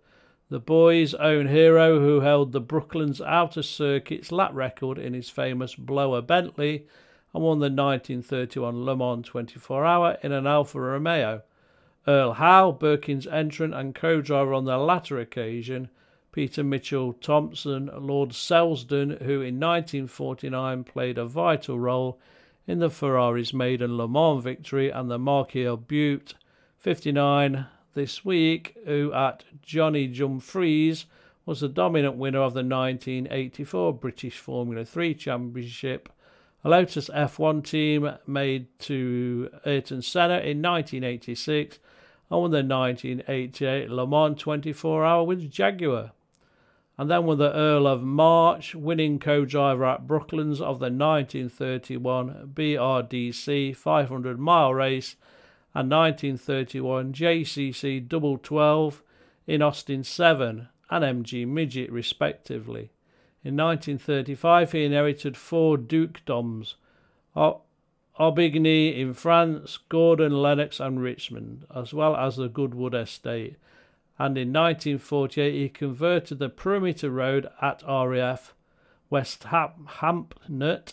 the 0.51 0.61
boys' 0.61 1.15
own 1.15 1.49
hero 1.49 1.99
who 1.99 2.21
held 2.21 2.53
the 2.53 2.61
Brooklands 2.61 3.21
Outer 3.21 3.65
Circuit's 3.65 4.31
lap 4.31 4.53
record 4.55 4.99
in 4.99 5.15
his 5.15 5.31
famous 5.31 5.75
blower 5.75 6.23
Bentley 6.23 6.87
and 7.33 7.43
won 7.43 7.59
the 7.59 7.71
1931 7.71 8.85
Le 8.85 8.97
Mans 8.97 9.27
24 9.27 9.85
Hour 9.85 10.19
in 10.23 10.33
an 10.33 10.47
Alfa 10.47 10.81
Romeo. 10.81 11.43
Earl 12.09 12.33
Howe, 12.33 12.73
Birkin's 12.73 13.27
entrant 13.27 13.75
and 13.75 13.95
co 13.95 14.21
driver 14.21 14.55
on 14.55 14.65
the 14.65 14.79
latter 14.79 15.19
occasion, 15.19 15.91
Peter 16.33 16.65
Mitchell 16.65 17.13
Thomson, 17.13 17.91
Lord 17.95 18.31
Selsdon, 18.31 19.23
who 19.23 19.43
in 19.43 19.61
1949 19.61 20.85
played 20.85 21.19
a 21.19 21.27
vital 21.27 21.79
role 21.79 22.19
in 22.67 22.79
the 22.79 22.91
Ferrari's 22.91 23.53
maiden 23.53 23.97
Le 23.97 24.09
Mans 24.09 24.43
victory, 24.43 24.91
and 24.91 25.11
the 25.11 25.19
Marquis 25.19 25.65
of 25.65 25.87
Bute, 25.87 26.35
59 26.79 27.67
this 27.95 28.25
week, 28.25 28.77
who 28.87 29.13
at 29.13 29.45
Johnny 29.63 30.07
Dumfries 30.07 31.07
was 31.45 31.61
the 31.61 31.69
dominant 31.69 32.17
winner 32.17 32.41
of 32.41 32.55
the 32.55 32.63
1984 32.63 33.95
British 33.95 34.39
Formula 34.39 34.85
3 34.85 35.15
Championship 35.15 36.09
a 36.63 36.69
Lotus 36.69 37.09
F1 37.09 37.65
team 37.65 38.11
made 38.27 38.67
to 38.81 39.51
Ayrton 39.65 40.03
Senna 40.03 40.35
in 40.35 40.61
1986 40.61 41.79
and 42.31 42.41
won 42.41 42.51
the 42.51 42.63
1988 42.63 43.91
Le 43.91 44.07
Mans 44.07 44.39
24 44.41 45.05
Hour 45.05 45.25
with 45.25 45.51
Jaguar. 45.51 46.13
And 46.99 47.11
then 47.11 47.25
with 47.25 47.39
the 47.39 47.55
Earl 47.55 47.87
of 47.87 48.03
March, 48.03 48.75
winning 48.75 49.19
co 49.19 49.47
driver 49.47 49.87
at 49.87 50.07
Brooklands 50.07 50.61
of 50.61 50.81
the 50.81 50.91
1931 50.91 52.51
BRDC 52.55 53.75
500 53.75 54.39
mile 54.39 54.75
race 54.75 55.17
and 55.75 55.91
1931 55.91 57.15
JCC 57.15 58.07
Double 58.07 58.37
12 58.37 59.03
in 59.47 59.63
Austin 59.63 60.05
7 60.05 60.69
and 60.91 61.25
MG 61.25 61.47
Midget, 61.49 61.91
respectively. 61.91 62.91
In 63.43 63.57
1935, 63.57 64.73
he 64.73 64.85
inherited 64.85 65.37
four 65.37 65.79
dukedoms 65.79 66.75
Aubigny 68.21 68.99
in 68.99 69.15
France, 69.15 69.79
Gordon, 69.89 70.43
Lennox, 70.43 70.79
and 70.79 71.01
Richmond, 71.01 71.65
as 71.75 71.95
well 71.95 72.15
as 72.15 72.37
the 72.37 72.49
Goodwood 72.49 72.95
estate. 72.95 73.57
And 74.19 74.37
in 74.37 74.53
1948, 74.53 75.55
he 75.55 75.69
converted 75.71 76.39
the 76.39 76.51
perimeter 76.51 77.09
road 77.09 77.49
at 77.63 77.83
RAF 77.89 78.55
Westhampnett, 79.11 80.93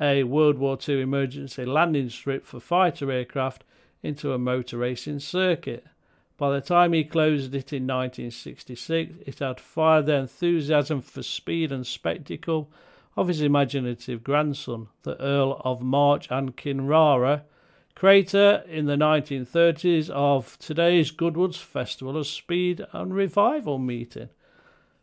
a 0.00 0.24
World 0.24 0.56
War 0.56 0.78
II 0.88 1.02
emergency 1.02 1.66
landing 1.66 2.08
strip 2.08 2.46
for 2.46 2.60
fighter 2.60 3.12
aircraft, 3.12 3.64
into 4.02 4.32
a 4.32 4.38
motor 4.38 4.78
racing 4.78 5.18
circuit. 5.18 5.84
By 6.38 6.50
the 6.50 6.60
time 6.60 6.92
he 6.92 7.02
closed 7.04 7.54
it 7.54 7.72
in 7.72 7.86
1966, 7.86 9.14
it 9.26 9.38
had 9.38 9.58
fired 9.58 10.06
the 10.06 10.16
enthusiasm 10.16 11.00
for 11.00 11.22
speed 11.22 11.72
and 11.72 11.86
spectacle 11.86 12.70
of 13.16 13.28
his 13.28 13.40
imaginative 13.40 14.22
grandson, 14.22 14.88
the 15.02 15.18
Earl 15.20 15.62
of 15.64 15.80
March 15.80 16.28
and 16.30 16.54
Kinrara, 16.54 17.42
creator 17.94 18.62
in 18.68 18.84
the 18.84 18.96
1930s 18.96 20.10
of 20.10 20.58
today's 20.58 21.10
Goodwood's 21.10 21.56
Festival 21.56 22.18
of 22.18 22.26
Speed 22.26 22.84
and 22.92 23.14
Revival 23.14 23.78
meeting. 23.78 24.28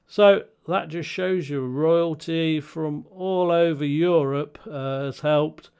So 0.05 0.43
that 0.67 0.89
just 0.89 1.09
shows 1.09 1.49
you 1.49 1.65
royalty 1.65 2.59
from 2.59 3.07
all 3.09 3.49
over 3.49 3.83
Europe 3.83 4.59
uh, 4.69 5.05
has 5.05 5.21
helped 5.21 5.71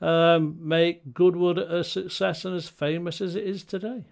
um, 0.00 0.58
make 0.60 1.14
Goodwood 1.14 1.58
a 1.58 1.84
success 1.84 2.44
and 2.44 2.56
as 2.56 2.68
famous 2.68 3.20
as 3.20 3.36
it 3.36 3.44
is 3.44 3.62
today. 3.62 4.06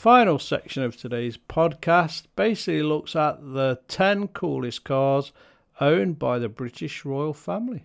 Final 0.00 0.38
section 0.38 0.82
of 0.82 0.96
today's 0.96 1.36
podcast 1.36 2.22
basically 2.34 2.82
looks 2.82 3.14
at 3.14 3.38
the 3.52 3.78
10 3.88 4.28
coolest 4.28 4.82
cars 4.82 5.30
owned 5.78 6.18
by 6.18 6.38
the 6.38 6.48
British 6.48 7.04
royal 7.04 7.34
family. 7.34 7.84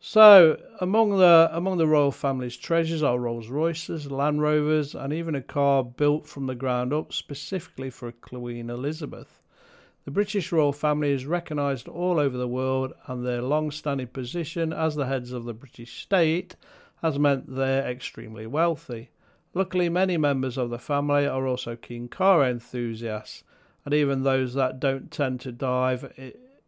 So, 0.00 0.58
among 0.80 1.18
the 1.18 1.50
among 1.52 1.76
the 1.76 1.86
royal 1.86 2.12
family's 2.12 2.56
treasures 2.56 3.02
are 3.02 3.18
Rolls 3.18 3.48
Royces, 3.48 4.10
Land 4.10 4.40
Rovers, 4.40 4.94
and 4.94 5.12
even 5.12 5.34
a 5.34 5.42
car 5.42 5.84
built 5.84 6.26
from 6.26 6.46
the 6.46 6.54
ground 6.54 6.94
up 6.94 7.12
specifically 7.12 7.90
for 7.90 8.10
Queen 8.10 8.70
Elizabeth. 8.70 9.42
The 10.06 10.12
British 10.12 10.50
royal 10.50 10.72
family 10.72 11.12
is 11.12 11.26
recognised 11.26 11.88
all 11.88 12.18
over 12.18 12.38
the 12.38 12.48
world, 12.48 12.94
and 13.06 13.22
their 13.22 13.42
long-standing 13.42 14.06
position 14.06 14.72
as 14.72 14.94
the 14.94 15.08
heads 15.08 15.30
of 15.30 15.44
the 15.44 15.52
British 15.52 16.00
state 16.00 16.56
has 17.02 17.18
meant 17.18 17.54
they're 17.54 17.86
extremely 17.86 18.46
wealthy. 18.46 19.10
Luckily, 19.56 19.88
many 19.88 20.16
members 20.16 20.58
of 20.58 20.70
the 20.70 20.78
family 20.80 21.26
are 21.26 21.46
also 21.46 21.76
keen 21.76 22.08
car 22.08 22.44
enthusiasts, 22.44 23.44
and 23.84 23.94
even 23.94 24.24
those 24.24 24.54
that 24.54 24.80
don't 24.80 25.12
tend 25.12 25.40
to 25.40 25.52
dive 25.52 26.12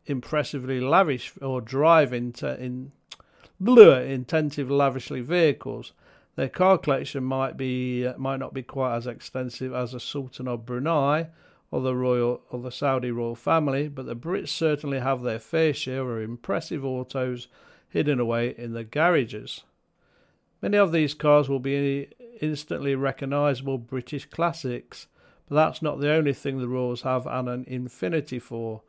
impressively 0.06 0.80
lavish 0.80 1.32
or 1.42 1.60
drive 1.60 2.12
into 2.12 2.58
in 2.62 2.92
blur 3.58 4.02
intensive 4.02 4.70
lavishly 4.70 5.20
vehicles. 5.20 5.92
Their 6.36 6.48
car 6.48 6.78
collection 6.78 7.24
might 7.24 7.56
be 7.56 8.06
uh, 8.06 8.16
might 8.18 8.38
not 8.38 8.54
be 8.54 8.62
quite 8.62 8.96
as 8.96 9.06
extensive 9.06 9.72
as 9.74 9.92
the 9.92 10.00
Sultan 10.00 10.46
of 10.46 10.66
Brunei 10.66 11.28
or 11.70 11.80
the 11.80 11.96
royal 11.96 12.42
or 12.50 12.60
the 12.60 12.70
Saudi 12.70 13.10
royal 13.10 13.34
family, 13.34 13.88
but 13.88 14.06
the 14.06 14.14
Brits 14.14 14.50
certainly 14.50 15.00
have 15.00 15.22
their 15.22 15.40
fair 15.40 15.72
share 15.74 16.18
of 16.18 16.22
impressive 16.22 16.84
autos 16.84 17.48
hidden 17.88 18.20
away 18.20 18.54
in 18.56 18.74
the 18.74 18.84
garages. 18.84 19.62
Many 20.62 20.76
of 20.76 20.92
these 20.92 21.14
cars 21.14 21.48
will 21.48 21.58
be 21.58 22.08
instantly 22.40 22.94
recognisable 22.94 23.78
British 23.78 24.26
classics, 24.26 25.06
but 25.48 25.54
that's 25.54 25.82
not 25.82 26.00
the 26.00 26.10
only 26.10 26.32
thing 26.32 26.58
the 26.58 26.68
Royals 26.68 27.02
have 27.02 27.26
an 27.26 27.64
infinity 27.66 28.38
for. 28.38 28.82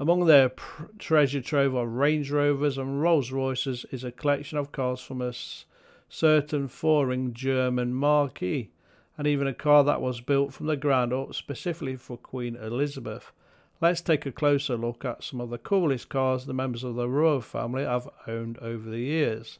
Among 0.00 0.26
their 0.26 0.48
pr- 0.48 0.84
treasure 0.98 1.40
trove 1.40 1.74
of 1.74 1.92
Range 1.92 2.30
Rovers 2.30 2.78
and 2.78 3.02
Rolls 3.02 3.32
Royces 3.32 3.84
is 3.90 4.04
a 4.04 4.12
collection 4.12 4.56
of 4.56 4.72
cars 4.72 5.00
from 5.00 5.20
a 5.20 5.28
s- 5.28 5.64
certain 6.08 6.68
foreign 6.68 7.34
German 7.34 7.92
marquis, 7.94 8.70
and 9.16 9.26
even 9.26 9.46
a 9.46 9.54
car 9.54 9.82
that 9.84 10.00
was 10.00 10.20
built 10.20 10.54
from 10.54 10.66
the 10.66 10.76
ground 10.76 11.12
up 11.12 11.34
specifically 11.34 11.96
for 11.96 12.16
Queen 12.16 12.54
Elizabeth. 12.54 13.32
Let's 13.80 14.00
take 14.00 14.24
a 14.26 14.32
closer 14.32 14.76
look 14.76 15.04
at 15.04 15.22
some 15.22 15.40
of 15.40 15.50
the 15.50 15.58
coolest 15.58 16.08
cars 16.08 16.46
the 16.46 16.54
members 16.54 16.84
of 16.84 16.94
the 16.94 17.08
royal 17.08 17.40
family 17.40 17.84
have 17.84 18.08
owned 18.26 18.58
over 18.58 18.88
the 18.88 19.00
years. 19.00 19.58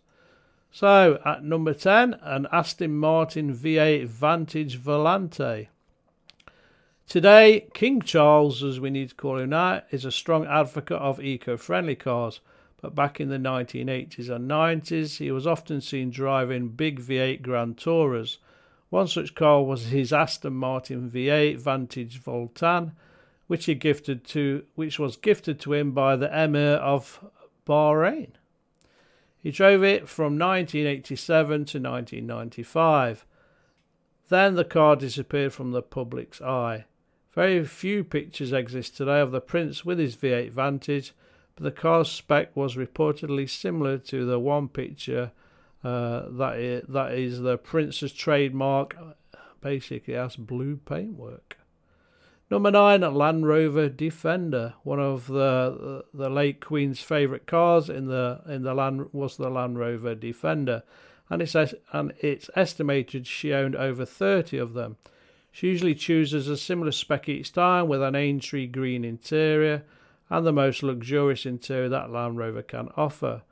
So, 0.70 1.18
at 1.24 1.44
number 1.44 1.74
10, 1.74 2.14
an 2.22 2.46
Aston 2.52 2.96
Martin 2.96 3.54
V8 3.54 4.06
Vantage 4.06 4.78
Volante. 4.78 5.68
Today, 7.08 7.66
King 7.72 8.02
Charles, 8.02 8.62
as 8.62 8.78
we 8.78 8.90
need 8.90 9.08
to 9.08 9.14
call 9.14 9.38
him 9.38 9.50
now, 9.50 9.82
is 9.90 10.04
a 10.04 10.12
strong 10.12 10.46
advocate 10.46 10.98
of 10.98 11.20
eco 11.20 11.56
friendly 11.56 11.96
cars. 11.96 12.40
But 12.82 12.94
back 12.94 13.18
in 13.18 13.28
the 13.28 13.38
1980s 13.38 14.28
and 14.28 14.48
90s, 14.48 15.16
he 15.16 15.30
was 15.30 15.46
often 15.46 15.80
seen 15.80 16.10
driving 16.10 16.68
big 16.68 17.00
V8 17.00 17.40
Grand 17.42 17.78
Tourers. 17.78 18.38
One 18.90 19.08
such 19.08 19.34
car 19.34 19.64
was 19.64 19.86
his 19.86 20.12
Aston 20.12 20.54
Martin 20.54 21.10
V8 21.10 21.58
Vantage 21.58 22.22
Volante, 22.22 22.92
which 23.46 23.64
he 23.64 23.74
gifted 23.74 24.24
to, 24.26 24.64
which 24.74 24.98
was 24.98 25.16
gifted 25.16 25.58
to 25.60 25.72
him 25.72 25.92
by 25.92 26.14
the 26.14 26.28
Emir 26.28 26.74
of 26.74 27.24
Bahrain. 27.66 28.32
He 29.40 29.50
drove 29.50 29.84
it 29.84 30.08
from 30.08 30.38
1987 30.38 31.48
to 31.48 31.78
1995. 31.78 33.24
Then 34.28 34.54
the 34.54 34.64
car 34.64 34.96
disappeared 34.96 35.52
from 35.52 35.70
the 35.70 35.82
public's 35.82 36.42
eye. 36.42 36.84
Very 37.32 37.64
few 37.64 38.04
pictures 38.04 38.52
exist 38.52 38.96
today 38.96 39.20
of 39.20 39.30
the 39.30 39.40
Prince 39.40 39.84
with 39.84 39.98
his 39.98 40.16
V8 40.16 40.50
Vantage, 40.50 41.14
but 41.54 41.64
the 41.64 41.70
car's 41.70 42.10
spec 42.10 42.54
was 42.56 42.74
reportedly 42.74 43.48
similar 43.48 43.96
to 43.98 44.24
the 44.24 44.40
one 44.40 44.68
picture 44.68 45.30
uh, 45.84 46.24
that, 46.30 46.58
is, 46.58 46.84
that 46.88 47.14
is 47.14 47.40
the 47.40 47.56
Prince's 47.56 48.12
trademark. 48.12 48.96
Basically, 49.60 50.14
has 50.14 50.36
blue 50.36 50.76
paintwork. 50.76 51.58
Number 52.50 52.70
nine, 52.70 53.02
a 53.02 53.10
Land 53.10 53.46
Rover 53.46 53.90
Defender, 53.90 54.72
one 54.82 55.00
of 55.00 55.26
the 55.26 56.04
the 56.14 56.30
late 56.30 56.64
Queen's 56.64 57.00
favourite 57.00 57.46
cars 57.46 57.90
in 57.90 58.06
the 58.06 58.40
in 58.48 58.62
the 58.62 58.72
land 58.72 59.08
was 59.12 59.36
the 59.36 59.50
Land 59.50 59.78
Rover 59.78 60.14
Defender, 60.14 60.82
and 61.28 61.42
it's 61.42 61.54
and 61.54 62.14
it's 62.20 62.48
estimated 62.56 63.26
she 63.26 63.52
owned 63.52 63.76
over 63.76 64.06
thirty 64.06 64.56
of 64.56 64.72
them. 64.72 64.96
She 65.52 65.66
usually 65.66 65.94
chooses 65.94 66.48
a 66.48 66.56
similar 66.56 66.92
spec 66.92 67.28
each 67.28 67.52
time 67.52 67.86
with 67.86 68.02
an 68.02 68.14
Aintree 68.14 68.66
green 68.66 69.04
interior 69.04 69.84
and 70.30 70.46
the 70.46 70.52
most 70.52 70.82
luxurious 70.82 71.44
interior 71.44 71.88
that 71.90 72.10
Land 72.10 72.38
Rover 72.38 72.62
can 72.62 72.88
offer. 72.96 73.42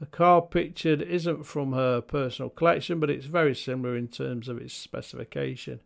The 0.00 0.06
car 0.06 0.40
pictured 0.42 1.02
isn't 1.02 1.44
from 1.44 1.72
her 1.72 2.00
personal 2.00 2.50
collection, 2.50 3.00
but 3.00 3.10
it's 3.10 3.26
very 3.26 3.54
similar 3.54 3.96
in 3.96 4.08
terms 4.08 4.48
of 4.48 4.58
its 4.58 4.74
specification. 4.74 5.80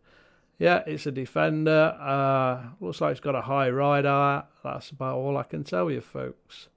Yeah, 0.61 0.83
it's 0.85 1.07
a 1.07 1.11
Defender. 1.11 1.97
Uh, 1.99 2.67
looks 2.79 3.01
like 3.01 3.13
it's 3.13 3.19
got 3.19 3.33
a 3.33 3.41
high 3.41 3.71
rider. 3.71 4.43
That's 4.63 4.91
about 4.91 5.17
all 5.17 5.35
I 5.35 5.41
can 5.41 5.63
tell 5.63 5.89
you, 5.89 6.01
folks. 6.01 6.67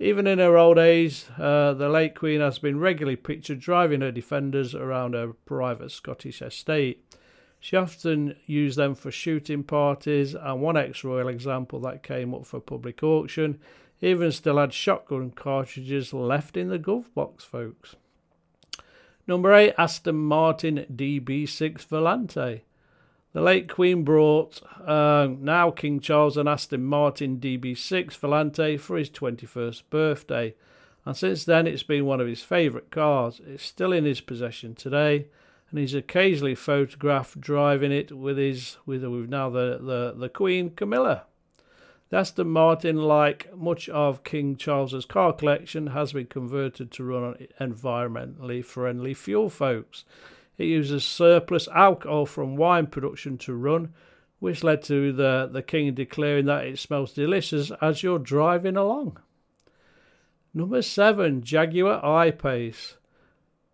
Even 0.00 0.26
in 0.26 0.40
her 0.40 0.58
old 0.58 0.76
age, 0.76 1.24
uh, 1.38 1.72
the 1.74 1.88
late 1.88 2.16
Queen 2.16 2.40
has 2.40 2.58
been 2.58 2.80
regularly 2.80 3.14
pictured 3.14 3.60
driving 3.60 4.00
her 4.00 4.10
Defenders 4.10 4.74
around 4.74 5.14
her 5.14 5.34
private 5.34 5.92
Scottish 5.92 6.42
estate. 6.42 7.14
She 7.60 7.76
often 7.76 8.34
used 8.44 8.76
them 8.76 8.96
for 8.96 9.12
shooting 9.12 9.62
parties, 9.62 10.34
and 10.34 10.60
one 10.60 10.76
ex 10.76 11.04
royal 11.04 11.28
example 11.28 11.78
that 11.82 12.02
came 12.02 12.34
up 12.34 12.44
for 12.44 12.58
public 12.58 13.04
auction 13.04 13.60
even 14.00 14.32
still 14.32 14.58
had 14.58 14.74
shotgun 14.74 15.30
cartridges 15.30 16.12
left 16.12 16.56
in 16.56 16.70
the 16.70 16.78
glove 16.78 17.14
box, 17.14 17.44
folks. 17.44 17.94
Number 19.28 19.54
8 19.54 19.74
Aston 19.78 20.16
Martin 20.16 20.86
DB6 20.92 21.86
Volante. 21.86 22.62
The 23.36 23.42
late 23.42 23.68
Queen 23.68 24.02
brought 24.02 24.62
uh, 24.80 25.28
now 25.38 25.70
King 25.70 26.00
Charles 26.00 26.38
an 26.38 26.48
Aston 26.48 26.82
Martin 26.82 27.36
DB6 27.36 28.18
Volante 28.18 28.80
for 28.80 28.96
his 28.96 29.10
21st 29.10 29.82
birthday, 29.90 30.54
and 31.04 31.14
since 31.14 31.44
then 31.44 31.66
it's 31.66 31.82
been 31.82 32.06
one 32.06 32.18
of 32.22 32.26
his 32.26 32.40
favourite 32.42 32.90
cars. 32.90 33.42
It's 33.46 33.62
still 33.62 33.92
in 33.92 34.06
his 34.06 34.22
possession 34.22 34.74
today, 34.74 35.26
and 35.68 35.78
he's 35.78 35.92
occasionally 35.92 36.54
photographed 36.54 37.38
driving 37.38 37.92
it 37.92 38.10
with 38.10 38.38
his 38.38 38.78
with, 38.86 39.04
with 39.04 39.28
now 39.28 39.50
the, 39.50 39.80
the, 39.82 40.14
the 40.16 40.30
Queen 40.30 40.70
Camilla. 40.70 41.24
The 42.08 42.16
Aston 42.16 42.48
Martin, 42.48 42.96
like 42.96 43.54
much 43.54 43.90
of 43.90 44.24
King 44.24 44.56
Charles's 44.56 45.04
car 45.04 45.34
collection, 45.34 45.88
has 45.88 46.14
been 46.14 46.28
converted 46.28 46.90
to 46.92 47.04
run 47.04 47.22
on 47.22 47.46
environmentally 47.60 48.64
friendly 48.64 49.12
fuel, 49.12 49.50
folks. 49.50 50.06
It 50.58 50.64
uses 50.64 51.04
surplus 51.04 51.68
alcohol 51.68 52.26
from 52.26 52.56
wine 52.56 52.86
production 52.86 53.38
to 53.38 53.54
run, 53.54 53.92
which 54.38 54.64
led 54.64 54.82
to 54.84 55.12
the, 55.12 55.48
the 55.50 55.62
King 55.62 55.94
declaring 55.94 56.46
that 56.46 56.66
it 56.66 56.78
smells 56.78 57.12
delicious 57.12 57.70
as 57.80 58.02
you're 58.02 58.18
driving 58.18 58.76
along. 58.76 59.18
Number 60.54 60.80
seven, 60.80 61.42
Jaguar 61.42 62.02
I-Pace. 62.04 62.96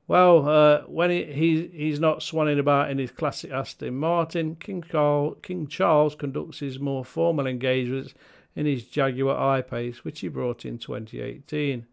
Well, 0.08 0.48
uh, 0.48 0.82
when 0.88 1.10
he, 1.10 1.24
he, 1.24 1.70
he's 1.72 2.00
not 2.00 2.18
swanning 2.18 2.58
about 2.58 2.90
in 2.90 2.98
his 2.98 3.12
classic 3.12 3.52
Aston 3.52 3.96
Martin, 3.96 4.56
King, 4.56 4.82
Carl, 4.82 5.36
King 5.36 5.68
Charles 5.68 6.16
conducts 6.16 6.58
his 6.58 6.80
more 6.80 7.04
formal 7.04 7.46
engagements 7.46 8.14
in 8.56 8.66
his 8.66 8.84
Jaguar 8.84 9.38
I-Pace, 9.38 10.04
which 10.04 10.20
he 10.20 10.28
brought 10.28 10.64
in 10.64 10.78
2018. 10.78 11.86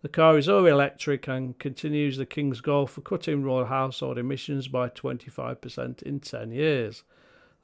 The 0.00 0.08
car 0.08 0.38
is 0.38 0.48
all 0.48 0.64
electric 0.64 1.26
and 1.26 1.58
continues 1.58 2.18
the 2.18 2.26
King's 2.26 2.60
goal 2.60 2.86
for 2.86 3.00
cutting 3.00 3.42
royal 3.42 3.64
household 3.64 4.16
emissions 4.16 4.68
by 4.68 4.90
25% 4.90 6.02
in 6.02 6.20
10 6.20 6.52
years. 6.52 7.02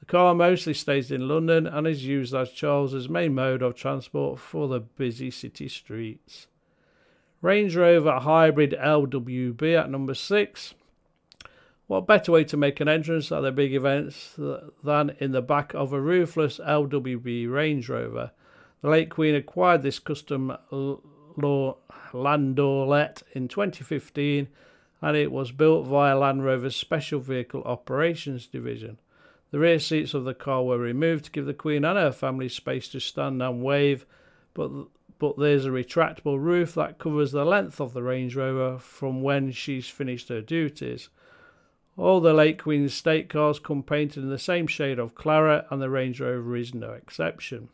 The 0.00 0.06
car 0.06 0.34
mostly 0.34 0.74
stays 0.74 1.12
in 1.12 1.28
London 1.28 1.66
and 1.66 1.86
is 1.86 2.04
used 2.04 2.34
as 2.34 2.50
Charles's 2.50 3.08
main 3.08 3.34
mode 3.34 3.62
of 3.62 3.76
transport 3.76 4.40
for 4.40 4.66
the 4.66 4.80
busy 4.80 5.30
city 5.30 5.68
streets. 5.68 6.48
Range 7.40 7.76
Rover 7.76 8.18
Hybrid 8.18 8.72
LWB 8.72 9.78
at 9.78 9.90
number 9.90 10.14
six. 10.14 10.74
What 11.86 12.06
better 12.06 12.32
way 12.32 12.42
to 12.44 12.56
make 12.56 12.80
an 12.80 12.88
entrance 12.88 13.30
at 13.30 13.42
the 13.42 13.52
big 13.52 13.74
events 13.74 14.34
than 14.82 15.14
in 15.20 15.32
the 15.32 15.42
back 15.42 15.72
of 15.74 15.92
a 15.92 16.00
roofless 16.00 16.58
LWB 16.58 17.48
Range 17.48 17.88
Rover? 17.88 18.32
The 18.80 18.88
late 18.88 19.10
Queen 19.10 19.34
acquired 19.34 19.82
this 19.82 19.98
custom 19.98 20.56
landaulet 21.36 23.22
in 23.32 23.48
2015 23.48 24.48
and 25.02 25.16
it 25.16 25.30
was 25.30 25.52
built 25.52 25.86
via 25.86 26.18
Land 26.18 26.44
Rover's 26.44 26.76
Special 26.76 27.20
Vehicle 27.20 27.62
Operations 27.64 28.46
Division. 28.46 28.98
The 29.50 29.58
rear 29.58 29.78
seats 29.78 30.14
of 30.14 30.24
the 30.24 30.34
car 30.34 30.64
were 30.64 30.78
removed 30.78 31.26
to 31.26 31.30
give 31.30 31.46
the 31.46 31.54
Queen 31.54 31.84
and 31.84 31.98
her 31.98 32.10
family 32.10 32.48
space 32.48 32.88
to 32.88 33.00
stand 33.00 33.42
and 33.42 33.62
wave, 33.62 34.06
but 34.54 34.70
but 35.18 35.38
there's 35.38 35.64
a 35.64 35.70
retractable 35.70 36.42
roof 36.42 36.74
that 36.74 36.98
covers 36.98 37.32
the 37.32 37.44
length 37.44 37.80
of 37.80 37.92
the 37.92 38.02
Range 38.02 38.34
Rover 38.34 38.78
from 38.78 39.22
when 39.22 39.52
she's 39.52 39.88
finished 39.88 40.28
her 40.28 40.40
duties. 40.40 41.08
All 41.96 42.20
the 42.20 42.34
late 42.34 42.60
Queen's 42.60 42.94
state 42.94 43.28
cars 43.28 43.60
come 43.60 43.82
painted 43.82 44.24
in 44.24 44.30
the 44.30 44.38
same 44.38 44.66
shade 44.66 44.98
of 44.98 45.14
claret, 45.14 45.66
and 45.70 45.80
the 45.80 45.88
Range 45.88 46.20
Rover 46.20 46.56
is 46.56 46.74
no 46.74 46.90
exception. 46.92 47.68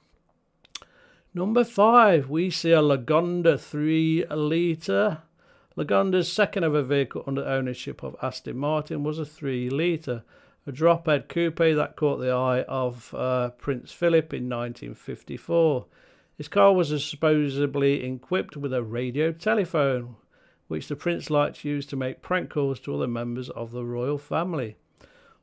Number 1.33 1.63
five, 1.63 2.29
we 2.29 2.51
see 2.51 2.73
a 2.73 2.83
Lagonda 2.83 3.57
3 3.57 4.27
litre. 4.31 5.19
Lagonda's 5.77 6.33
second 6.33 6.65
ever 6.65 6.83
vehicle 6.83 7.23
under 7.25 7.45
ownership 7.45 8.03
of 8.03 8.17
Aston 8.21 8.57
Martin 8.57 9.05
was 9.05 9.21
a 9.21 9.25
3 9.25 9.71
litre, 9.71 10.25
a 10.67 10.73
drop 10.73 11.07
head 11.07 11.29
coupe 11.29 11.59
that 11.59 11.95
caught 11.95 12.17
the 12.17 12.33
eye 12.33 12.63
of 12.63 13.15
uh, 13.15 13.51
Prince 13.51 13.93
Philip 13.93 14.35
in 14.35 14.49
1954. 14.49 15.87
His 16.37 16.49
car 16.49 16.75
was 16.75 16.89
supposedly 17.09 18.05
equipped 18.05 18.57
with 18.57 18.75
a 18.75 18.83
radio 18.83 19.31
telephone, 19.31 20.17
which 20.67 20.89
the 20.89 20.97
prince 20.97 21.31
liked 21.31 21.61
to 21.61 21.69
use 21.69 21.87
to 21.87 21.97
make 21.97 22.23
prank 22.23 22.51
calls 22.51 22.81
to 22.81 22.95
other 22.97 23.07
members 23.07 23.51
of 23.51 23.71
the 23.71 23.85
royal 23.85 24.19
family 24.19 24.79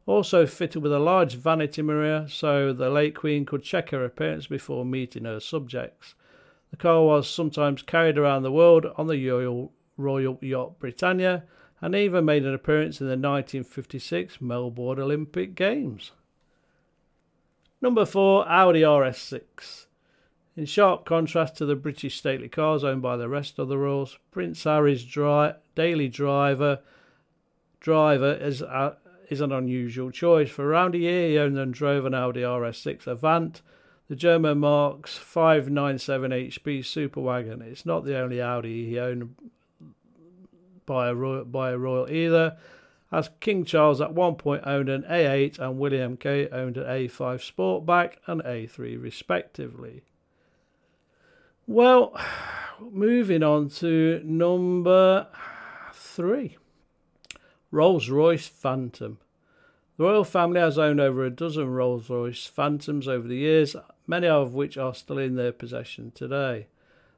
also 0.08 0.48
fitted 0.48 0.82
with 0.82 0.93
a 0.93 1.00
large 1.00 1.36
vanity 1.36 1.82
mirror 1.82 2.26
so 2.30 2.74
the 2.74 2.89
late 2.89 3.13
Queen 3.13 3.46
could 3.46 3.62
check 3.62 3.91
her 3.91 4.04
appearance 4.04 4.48
before 4.48 4.86
meeting 4.86 5.26
her 5.26 5.39
subjects. 5.39 6.15
The 6.72 6.78
car 6.78 7.04
was 7.04 7.30
sometimes 7.30 7.82
carried 7.82 8.17
around 8.17 8.43
the 8.43 8.52
world 8.52 8.88
on 8.96 9.08
the 9.08 9.30
Royal, 9.30 9.72
Royal 9.98 10.39
Yacht 10.41 10.80
Britannia 10.80 11.43
and 11.82 11.93
even 11.93 12.26
made 12.26 12.46
an 12.46 12.54
appearance 12.54 13.00
in 13.00 13.08
the 13.08 13.12
1956 13.12 14.41
Melbourne 14.41 15.00
Olympic 15.00 15.54
Games. 15.56 16.12
Number 17.82 18.06
4 18.06 18.50
Audi 18.50 18.82
RS6. 18.82 19.86
In 20.56 20.65
sharp 20.65 21.06
contrast 21.06 21.56
to 21.58 21.65
the 21.65 21.76
British 21.76 22.17
stately 22.17 22.50
cars 22.50 22.84
owned 22.84 23.02
by 23.02 23.15
the 23.15 23.30
rest 23.30 23.60
of 23.60 23.67
the 23.67 23.78
royals, 23.78 24.17
Prince 24.32 24.63
Harry's 24.63 25.04
dry, 25.04 25.54
daily 25.76 26.08
driver 26.08 26.80
driver 27.80 28.34
is 28.34 28.63
is 29.29 29.41
an 29.41 29.51
unusual 29.51 30.11
choice. 30.11 30.49
For 30.49 30.65
around 30.65 30.95
a 30.95 30.99
year, 30.99 31.29
he 31.29 31.37
owned 31.37 31.57
and 31.57 31.73
drove 31.73 32.05
an 32.05 32.13
Audi 32.13 32.41
RS6 32.41 33.07
Avant, 33.07 33.61
the 34.07 34.15
German 34.15 34.59
marque's 34.59 35.17
597 35.17 36.31
HP 36.31 36.79
superwagon. 36.79 37.61
It's 37.61 37.85
not 37.85 38.05
the 38.05 38.17
only 38.17 38.41
Audi 38.41 38.87
he 38.87 38.99
owned 38.99 39.35
by 40.85 41.09
a 41.09 41.13
royal, 41.13 41.43
by 41.43 41.71
a 41.71 41.77
royal 41.77 42.09
either, 42.09 42.57
as 43.11 43.29
King 43.39 43.65
Charles 43.65 44.01
at 44.01 44.13
one 44.13 44.35
point 44.35 44.63
owned 44.65 44.89
an 44.89 45.03
A8 45.03 45.59
and 45.59 45.77
William 45.77 46.17
K 46.17 46.47
owned 46.49 46.77
an 46.77 46.85
A5 46.85 47.53
Sportback 47.53 48.13
and 48.25 48.41
A3 48.43 49.01
respectively. 49.01 50.03
Well, 51.65 52.17
moving 52.79 53.43
on 53.43 53.69
to 53.69 54.21
number 54.23 55.27
three. 55.93 56.57
Rolls 57.77 58.09
Royce 58.09 58.47
Phantom. 58.47 59.19
The 59.97 60.03
royal 60.03 60.23
family 60.23 60.59
has 60.59 60.79
owned 60.79 60.99
over 60.99 61.23
a 61.23 61.29
dozen 61.29 61.69
Rolls 61.69 62.09
Royce 62.09 62.47
Phantoms 62.47 63.07
over 63.07 63.27
the 63.27 63.35
years, 63.35 63.75
many 64.07 64.25
of 64.25 64.55
which 64.55 64.79
are 64.79 64.95
still 64.95 65.19
in 65.19 65.35
their 65.35 65.51
possession 65.51 66.09
today. 66.09 66.65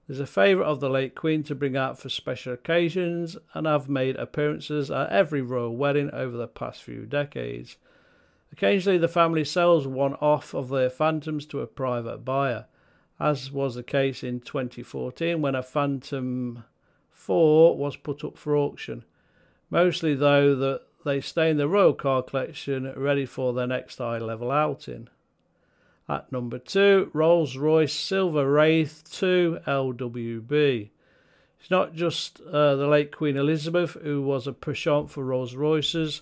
There's 0.05 0.19
a 0.19 0.25
favourite 0.25 0.67
of 0.67 0.81
the 0.81 0.89
late 0.89 1.15
Queen 1.15 1.43
to 1.43 1.55
bring 1.55 1.77
out 1.77 1.97
for 1.97 2.09
special 2.09 2.51
occasions 2.51 3.37
and 3.53 3.67
have 3.67 3.87
made 3.87 4.17
appearances 4.17 4.91
at 4.91 5.09
every 5.11 5.41
royal 5.41 5.77
wedding 5.77 6.09
over 6.11 6.35
the 6.35 6.45
past 6.45 6.83
few 6.83 7.05
decades. 7.05 7.77
Occasionally, 8.51 8.97
the 8.97 9.07
family 9.07 9.45
sells 9.45 9.87
one 9.87 10.15
off 10.15 10.53
of 10.53 10.67
their 10.67 10.89
Phantoms 10.89 11.45
to 11.45 11.61
a 11.61 11.67
private 11.67 12.25
buyer, 12.25 12.65
as 13.17 13.49
was 13.49 13.75
the 13.75 13.81
case 13.83 14.23
in 14.23 14.41
2014 14.41 15.41
when 15.41 15.55
a 15.55 15.63
Phantom 15.63 16.65
4 17.11 17.77
was 17.77 17.95
put 17.95 18.25
up 18.25 18.37
for 18.37 18.57
auction. 18.57 19.05
Mostly, 19.69 20.15
though, 20.15 20.55
that 20.55 20.82
they 21.05 21.21
stay 21.21 21.49
in 21.49 21.58
the 21.58 21.67
Royal 21.67 21.93
Car 21.93 22.23
Collection 22.23 22.91
ready 22.95 23.25
for 23.25 23.53
their 23.53 23.67
next 23.67 23.97
high 23.97 24.17
level 24.17 24.51
outing. 24.51 25.08
At 26.08 26.32
number 26.32 26.58
two, 26.58 27.12
Rolls 27.13 27.55
Royce 27.55 27.93
Silver 27.93 28.51
Wraith 28.51 29.03
2 29.12 29.60
LWB. 29.67 30.89
It's 31.60 31.69
not 31.69 31.93
just 31.93 32.41
uh, 32.41 32.75
the 32.75 32.88
late 32.88 33.15
Queen 33.15 33.38
Elizabeth 33.38 33.93
who 34.01 34.21
was 34.21 34.47
a 34.47 34.53
penchant 34.53 35.12
for 35.12 35.23
Rolls 35.23 35.55
Royces. 35.55 36.21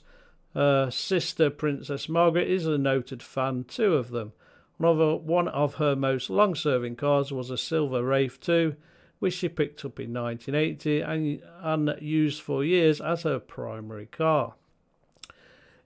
Her 0.54 0.90
sister 0.92 1.50
Princess 1.50 2.10
Margaret 2.10 2.50
is 2.50 2.66
a 2.66 2.78
noted 2.78 3.24
fan 3.24 3.64
too 3.64 3.94
of 3.94 4.10
them. 4.10 4.34
One 4.78 4.92
of 4.92 4.98
her, 4.98 5.16
one 5.16 5.48
of 5.48 5.76
her 5.76 5.96
most 5.96 6.30
long 6.30 6.54
serving 6.54 6.98
cars 6.98 7.32
was 7.32 7.50
a 7.50 7.58
Silver 7.58 8.04
Wraith 8.04 8.42
2 8.42 8.76
which 9.20 9.34
she 9.34 9.50
picked 9.50 9.84
up 9.84 10.00
in 10.00 10.14
1980 10.14 11.02
and, 11.02 11.96
used 12.02 12.42
for 12.42 12.64
years 12.64 13.02
as 13.02 13.24
her 13.24 13.40
primary 13.40 14.06
car. 14.06 14.54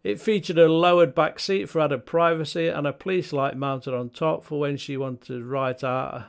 It 0.04 0.20
featured 0.20 0.58
a 0.58 0.68
lowered 0.72 1.14
back 1.14 1.40
seat 1.40 1.70
for 1.70 1.80
added 1.80 2.06
privacy 2.06 2.68
and 2.68 2.88
a 2.88 2.94
police 2.94 3.32
light 3.32 3.56
mounted 3.56 3.94
on 3.94 4.10
top 4.10 4.44
for 4.44 4.60
when 4.60 4.78
she 4.78 4.98
wanted 4.98 5.44
right 5.44 5.82
out, 5.84 6.26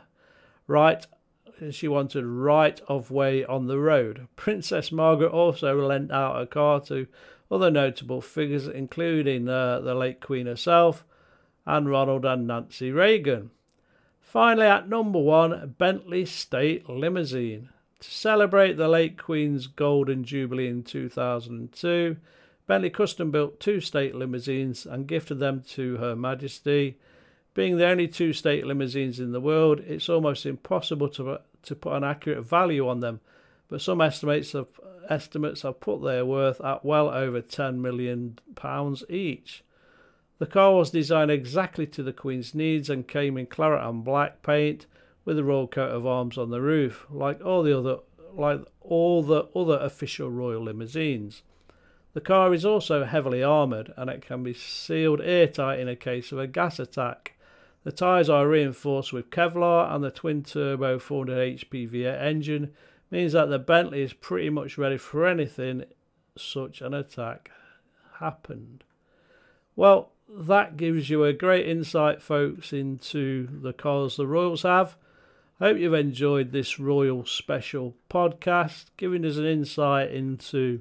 right 0.67 1.07
she 1.71 1.89
wanted 1.89 2.25
right 2.25 2.81
of 2.89 3.11
way 3.11 3.45
on 3.45 3.67
the 3.67 3.79
road. 3.79 4.27
Princess 4.37 4.91
Margaret 4.91 5.31
also 5.31 5.87
lent 5.87 6.11
out 6.11 6.41
a 6.41 6.47
car 6.47 6.81
to 6.81 7.07
other 7.51 7.71
notable 7.71 8.21
figures, 8.21 8.67
including 8.67 9.49
uh, 9.49 9.81
the 9.81 9.95
late 9.95 10.21
Queen 10.21 10.47
herself 10.47 11.05
and 11.67 11.89
Ronald 11.89 12.25
and 12.25 12.47
Nancy 12.47 12.91
Reagan. 12.91 13.51
Finally, 14.33 14.67
at 14.67 14.89
number 14.89 15.19
one, 15.19 15.75
Bentley 15.77 16.25
State 16.25 16.89
Limousine. 16.89 17.69
To 18.01 18.11
celebrate 18.11 18.79
the 18.79 18.89
late 18.89 19.19
Queen's 19.19 19.67
Golden 19.67 20.25
Jubilee 20.25 20.69
in 20.69 20.85
2002, 20.85 22.17
Bentley 22.67 22.89
custom 22.89 23.31
built 23.31 23.61
two 23.61 23.79
state 23.83 24.15
limousines 24.15 24.87
and 24.87 25.07
gifted 25.07 25.39
them 25.39 25.63
to 25.73 25.99
Her 25.99 26.17
Majesty. 26.17 26.97
Being 27.53 27.77
the 27.77 27.85
only 27.85 28.09
two 28.09 28.33
state 28.33 28.67
limousines 28.67 29.21
in 29.21 29.33
the 29.33 29.41
world, 29.41 29.81
it's 29.81 30.09
almost 30.09 30.47
impossible 30.47 31.11
to, 31.11 31.43
to 31.65 31.77
put 31.77 31.93
an 31.93 32.03
accurate 32.03 32.43
value 32.43 32.89
on 32.89 33.01
them, 33.01 33.21
but 33.69 33.83
some 33.83 34.01
estimates 34.01 34.53
have, 34.53 34.69
estimates 35.11 35.61
have 35.61 35.79
put 35.79 36.03
their 36.03 36.25
worth 36.25 36.59
at 36.63 36.87
well 36.87 37.11
over 37.11 37.43
£10 37.43 37.81
million 37.81 38.39
each. 39.11 39.63
The 40.43 40.49
car 40.49 40.75
was 40.75 40.91
designed 40.91 41.31
exactly 41.31 41.87
to 41.87 42.03
the 42.03 42.13
Queen's 42.13 42.53
needs 42.53 42.91
and 42.91 43.07
came 43.07 43.39
in 43.39 43.47
claret 43.47 43.89
and 43.89 44.03
black 44.03 44.43
paint 44.43 44.87
with 45.25 45.39
a 45.39 45.45
royal 45.45 45.69
coat 45.69 45.93
of 45.93 46.05
arms 46.05 46.37
on 46.37 46.51
the 46.51 46.61
roof, 46.61 47.07
like 47.09 47.41
all 47.45 47.63
the 47.63 47.79
other 47.79 47.99
like 48.35 48.63
all 48.81 49.23
the 49.23 49.45
other 49.55 49.79
official 49.81 50.33
royal 50.33 50.65
limousines. 50.65 51.43
The 52.13 52.21
car 52.21 52.53
is 52.53 52.65
also 52.65 53.05
heavily 53.05 53.41
armoured 53.41 53.93
and 53.97 54.11
it 54.11 54.27
can 54.27 54.43
be 54.43 54.53
sealed 54.53 55.21
airtight 55.21 55.79
in 55.79 55.87
a 55.87 55.95
case 55.95 56.33
of 56.33 56.41
a 56.41 56.49
gas 56.49 56.81
attack. 56.81 57.35
The 57.85 57.93
tyres 57.93 58.29
are 58.29 58.49
reinforced 58.49 59.13
with 59.13 59.31
Kevlar 59.31 59.95
and 59.95 60.03
the 60.03 60.11
twin 60.11 60.43
turbo 60.43 60.99
400 60.99 61.61
HP 61.61 61.89
V8 61.89 62.21
engine 62.21 62.73
means 63.13 63.35
that 63.35 63.49
the 63.49 63.61
Bentley 63.61 64.03
is 64.03 64.13
pretty 64.13 64.51
much 64.51 64.77
ready 64.77 64.99
for 64.99 65.25
anything 65.25 65.85
such 66.37 66.81
an 66.81 66.95
attack 66.95 67.53
happened. 68.19 68.83
Well, 69.77 70.12
that 70.35 70.77
gives 70.77 71.11
you 71.11 71.25
a 71.25 71.33
great 71.33 71.69
insight, 71.69 72.23
folks, 72.23 72.73
into 72.73 73.49
the 73.61 73.73
cars 73.73 74.17
the 74.17 74.27
Royals 74.27 74.63
have. 74.63 74.97
Hope 75.59 75.79
you've 75.79 75.95
enjoyed 75.95 76.53
this 76.53 76.79
Royal 76.79 77.25
Special 77.25 77.95
podcast, 78.11 78.87
giving 78.97 79.25
us 79.25 79.37
an 79.37 79.47
insight 79.47 80.11
into 80.11 80.81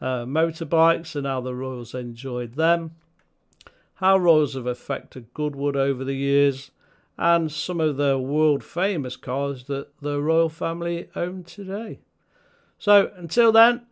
uh, 0.00 0.24
motorbikes 0.24 1.16
and 1.16 1.26
how 1.26 1.40
the 1.40 1.54
Royals 1.54 1.94
enjoyed 1.94 2.54
them, 2.54 2.96
how 3.94 4.16
Royals 4.16 4.54
have 4.54 4.66
affected 4.66 5.32
Goodwood 5.34 5.76
over 5.76 6.04
the 6.04 6.14
years, 6.14 6.70
and 7.16 7.50
some 7.50 7.80
of 7.80 7.96
the 7.96 8.18
world 8.18 8.62
famous 8.62 9.16
cars 9.16 9.64
that 9.64 9.88
the 10.00 10.20
Royal 10.20 10.48
family 10.48 11.08
own 11.16 11.44
today. 11.44 12.00
So 12.78 13.10
until 13.16 13.52
then, 13.52 13.82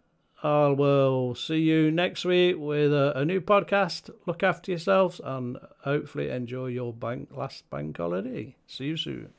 I 0.42 0.68
will 0.68 1.34
see 1.34 1.58
you 1.58 1.90
next 1.90 2.24
week 2.24 2.56
with 2.58 2.92
a, 2.92 3.12
a, 3.18 3.24
new 3.24 3.40
podcast. 3.40 4.10
Look 4.24 4.44
after 4.44 4.70
yourselves 4.70 5.20
and 5.24 5.58
hopefully 5.80 6.30
enjoy 6.30 6.66
your 6.66 6.92
bank 6.92 7.30
last 7.32 7.68
bank 7.70 7.96
holiday. 7.96 8.54
See 8.68 8.84
you 8.84 8.96
soon. 8.96 9.32